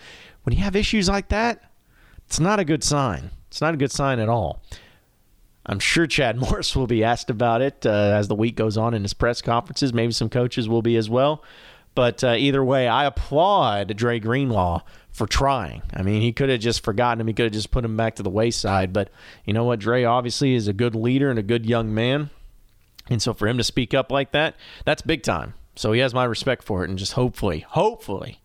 When 0.46 0.56
you 0.56 0.62
have 0.62 0.76
issues 0.76 1.08
like 1.08 1.30
that, 1.30 1.60
it's 2.28 2.38
not 2.38 2.60
a 2.60 2.64
good 2.64 2.84
sign. 2.84 3.32
It's 3.48 3.60
not 3.60 3.74
a 3.74 3.76
good 3.76 3.90
sign 3.90 4.20
at 4.20 4.28
all. 4.28 4.62
I'm 5.66 5.80
sure 5.80 6.06
Chad 6.06 6.36
Morris 6.40 6.76
will 6.76 6.86
be 6.86 7.02
asked 7.02 7.30
about 7.30 7.62
it 7.62 7.84
uh, 7.84 7.90
as 7.90 8.28
the 8.28 8.36
week 8.36 8.54
goes 8.54 8.76
on 8.76 8.94
in 8.94 9.02
his 9.02 9.12
press 9.12 9.42
conferences. 9.42 9.92
Maybe 9.92 10.12
some 10.12 10.30
coaches 10.30 10.68
will 10.68 10.82
be 10.82 10.96
as 10.96 11.10
well. 11.10 11.42
But 11.96 12.22
uh, 12.22 12.36
either 12.38 12.64
way, 12.64 12.86
I 12.86 13.06
applaud 13.06 13.96
Dre 13.96 14.20
Greenlaw 14.20 14.82
for 15.10 15.26
trying. 15.26 15.82
I 15.92 16.02
mean, 16.02 16.22
he 16.22 16.32
could 16.32 16.48
have 16.48 16.60
just 16.60 16.84
forgotten 16.84 17.20
him. 17.20 17.26
He 17.26 17.34
could 17.34 17.46
have 17.46 17.52
just 17.52 17.72
put 17.72 17.84
him 17.84 17.96
back 17.96 18.14
to 18.16 18.22
the 18.22 18.30
wayside. 18.30 18.92
But 18.92 19.10
you 19.46 19.52
know 19.52 19.64
what? 19.64 19.80
Dre 19.80 20.04
obviously 20.04 20.54
is 20.54 20.68
a 20.68 20.72
good 20.72 20.94
leader 20.94 21.28
and 21.28 21.40
a 21.40 21.42
good 21.42 21.66
young 21.66 21.92
man. 21.92 22.30
And 23.10 23.20
so 23.20 23.34
for 23.34 23.48
him 23.48 23.58
to 23.58 23.64
speak 23.64 23.94
up 23.94 24.12
like 24.12 24.30
that, 24.30 24.54
that's 24.84 25.02
big 25.02 25.24
time. 25.24 25.54
So 25.74 25.90
he 25.90 25.98
has 26.00 26.14
my 26.14 26.24
respect 26.24 26.62
for 26.62 26.84
it. 26.84 26.90
And 26.90 26.96
just 26.96 27.14
hopefully, 27.14 27.66
hopefully, 27.68 28.38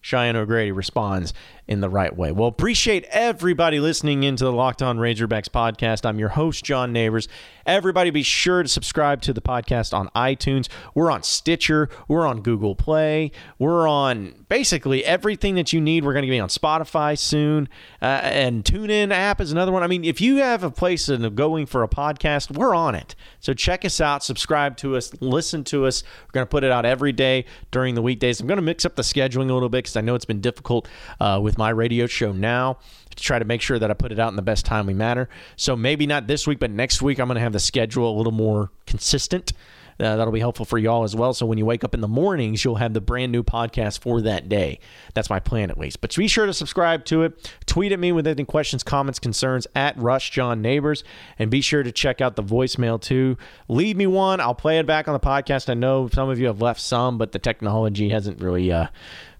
Cheyenne 0.00 0.36
O'Grady 0.36 0.72
responds 0.72 1.32
in 1.66 1.80
the 1.80 1.90
right 1.90 2.16
way. 2.16 2.32
Well, 2.32 2.48
appreciate 2.48 3.04
everybody 3.10 3.78
listening 3.78 4.22
into 4.22 4.44
the 4.44 4.52
Locked 4.52 4.82
On 4.82 4.96
Razorbacks 4.96 5.48
podcast. 5.48 6.06
I'm 6.06 6.18
your 6.18 6.30
host, 6.30 6.64
John 6.64 6.92
Neighbors. 6.92 7.28
Everybody 7.66 8.08
be 8.08 8.22
sure 8.22 8.62
to 8.62 8.68
subscribe 8.68 9.20
to 9.22 9.34
the 9.34 9.42
podcast 9.42 9.92
on 9.92 10.08
iTunes. 10.16 10.68
We're 10.94 11.10
on 11.10 11.22
Stitcher. 11.22 11.90
We're 12.08 12.26
on 12.26 12.40
Google 12.40 12.74
Play. 12.74 13.32
We're 13.58 13.86
on 13.86 14.46
basically 14.48 15.04
everything 15.04 15.56
that 15.56 15.74
you 15.74 15.80
need. 15.80 16.04
We're 16.04 16.14
going 16.14 16.24
to 16.24 16.30
be 16.30 16.40
on 16.40 16.48
Spotify 16.48 17.18
soon. 17.18 17.68
Uh, 18.00 18.20
and 18.22 18.64
TuneIn 18.64 19.12
app 19.12 19.42
is 19.42 19.52
another 19.52 19.70
one. 19.70 19.82
I 19.82 19.86
mean, 19.86 20.04
if 20.04 20.22
you 20.22 20.36
have 20.38 20.64
a 20.64 20.70
place 20.70 21.10
of 21.10 21.34
going 21.34 21.66
for 21.66 21.82
a 21.82 21.88
podcast, 21.88 22.56
we're 22.56 22.74
on 22.74 22.94
it. 22.94 23.14
So 23.40 23.52
check 23.52 23.84
us 23.84 24.00
out, 24.00 24.24
subscribe 24.24 24.78
to 24.78 24.96
us, 24.96 25.12
listen 25.20 25.64
to 25.64 25.84
us. 25.84 26.02
We're 26.26 26.32
going 26.32 26.46
to 26.46 26.50
put 26.50 26.64
it 26.64 26.70
out 26.70 26.86
every 26.86 27.12
day 27.12 27.44
during 27.70 27.94
the 27.94 28.02
weekdays. 28.02 28.40
I'm 28.40 28.46
going 28.46 28.56
to 28.56 28.62
mix 28.62 28.86
up 28.86 28.96
the 28.96 29.02
scheduling 29.02 29.50
a 29.50 29.54
little 29.54 29.68
bit 29.68 29.87
because 29.88 29.96
I 29.96 30.02
know 30.02 30.14
it's 30.14 30.24
been 30.24 30.40
difficult 30.40 30.88
uh, 31.20 31.40
with 31.42 31.58
my 31.58 31.70
radio 31.70 32.06
show 32.06 32.32
now 32.32 32.78
to 33.16 33.22
try 33.22 33.38
to 33.38 33.44
make 33.44 33.60
sure 33.60 33.78
that 33.78 33.90
I 33.90 33.94
put 33.94 34.12
it 34.12 34.18
out 34.18 34.28
in 34.28 34.36
the 34.36 34.42
best 34.42 34.64
timely 34.64 34.94
manner. 34.94 35.28
So 35.56 35.76
maybe 35.76 36.06
not 36.06 36.26
this 36.26 36.46
week, 36.46 36.58
but 36.58 36.70
next 36.70 37.02
week 37.02 37.18
I'm 37.18 37.28
going 37.28 37.36
to 37.36 37.42
have 37.42 37.52
the 37.52 37.60
schedule 37.60 38.14
a 38.14 38.16
little 38.16 38.32
more 38.32 38.70
consistent. 38.86 39.52
Uh, 40.00 40.14
that'll 40.14 40.32
be 40.32 40.38
helpful 40.38 40.64
for 40.64 40.78
y'all 40.78 41.02
as 41.02 41.16
well. 41.16 41.34
So 41.34 41.44
when 41.44 41.58
you 41.58 41.66
wake 41.66 41.82
up 41.82 41.92
in 41.92 42.00
the 42.00 42.08
mornings, 42.08 42.64
you'll 42.64 42.76
have 42.76 42.94
the 42.94 43.00
brand 43.00 43.32
new 43.32 43.42
podcast 43.42 43.98
for 43.98 44.20
that 44.22 44.48
day. 44.48 44.78
That's 45.14 45.28
my 45.28 45.40
plan 45.40 45.70
at 45.70 45.78
least. 45.78 46.00
But 46.00 46.14
be 46.14 46.28
sure 46.28 46.46
to 46.46 46.54
subscribe 46.54 47.04
to 47.06 47.24
it. 47.24 47.52
Tweet 47.66 47.90
at 47.90 47.98
me 47.98 48.12
with 48.12 48.26
any 48.26 48.44
questions, 48.44 48.84
comments, 48.84 49.18
concerns 49.18 49.66
at 49.74 49.96
Rush 49.98 50.30
John 50.30 50.62
Neighbors, 50.62 51.02
and 51.36 51.50
be 51.50 51.60
sure 51.60 51.82
to 51.82 51.90
check 51.90 52.20
out 52.20 52.36
the 52.36 52.44
voicemail 52.44 53.00
too. 53.00 53.36
Leave 53.66 53.96
me 53.96 54.06
one. 54.06 54.40
I'll 54.40 54.54
play 54.54 54.78
it 54.78 54.86
back 54.86 55.08
on 55.08 55.14
the 55.14 55.20
podcast. 55.20 55.68
I 55.68 55.74
know 55.74 56.08
some 56.12 56.28
of 56.28 56.38
you 56.38 56.46
have 56.46 56.62
left 56.62 56.80
some, 56.80 57.18
but 57.18 57.32
the 57.32 57.40
technology 57.40 58.10
hasn't 58.10 58.40
really. 58.40 58.70
Uh, 58.70 58.86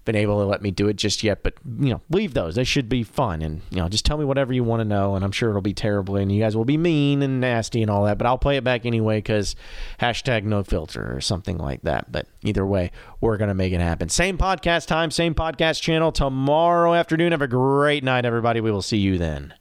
been 0.09 0.15
able 0.19 0.39
to 0.39 0.45
let 0.45 0.63
me 0.63 0.71
do 0.71 0.87
it 0.87 0.95
just 0.95 1.23
yet. 1.23 1.43
But 1.43 1.53
you 1.79 1.91
know, 1.91 2.01
leave 2.09 2.33
those; 2.33 2.55
they 2.55 2.63
should 2.63 2.89
be 2.89 3.03
fun, 3.03 3.43
and 3.43 3.61
you 3.69 3.77
know, 3.77 3.87
just 3.87 4.05
tell 4.05 4.17
me 4.17 4.25
whatever 4.25 4.51
you 4.51 4.63
want 4.63 4.79
to 4.79 4.85
know, 4.85 5.13
and 5.15 5.23
I'm 5.23 5.31
sure 5.31 5.49
it'll 5.49 5.61
be 5.61 5.73
terrible, 5.73 6.15
and 6.15 6.31
you 6.31 6.41
guys 6.41 6.57
will 6.57 6.65
be 6.65 6.77
mean 6.77 7.21
and 7.21 7.39
nasty 7.39 7.83
and 7.83 7.91
all 7.91 8.05
that. 8.05 8.17
But 8.17 8.25
I'll 8.25 8.39
play 8.39 8.57
it 8.57 8.63
back 8.63 8.87
anyway 8.87 9.19
because 9.19 9.55
hashtag 9.99 10.45
no 10.45 10.63
filter 10.63 11.15
or 11.15 11.21
something 11.21 11.59
like 11.59 11.83
that. 11.83 12.11
But 12.11 12.27
either 12.41 12.65
way, 12.65 12.91
we're 13.21 13.37
gonna 13.37 13.53
make 13.53 13.71
it 13.71 13.81
happen. 13.81 14.09
Same 14.09 14.35
podcast 14.37 14.87
time, 14.87 15.11
same 15.11 15.35
podcast 15.35 15.79
channel 15.81 16.11
tomorrow 16.11 16.95
afternoon. 16.95 17.31
Have 17.31 17.43
a 17.43 17.47
great 17.47 18.03
night, 18.03 18.25
everybody. 18.25 18.61
We 18.61 18.71
will 18.71 18.81
see 18.81 18.97
you 18.97 19.19
then. 19.19 19.53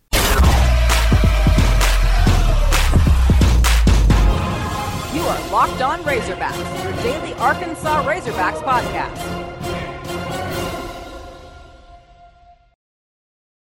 You 5.12 5.24
are 5.24 5.50
Locked 5.50 5.82
On 5.82 6.00
Razorbacks, 6.04 6.84
your 6.84 6.92
daily 7.02 7.34
Arkansas 7.34 8.02
Razorbacks 8.04 8.62
podcast 8.62 9.47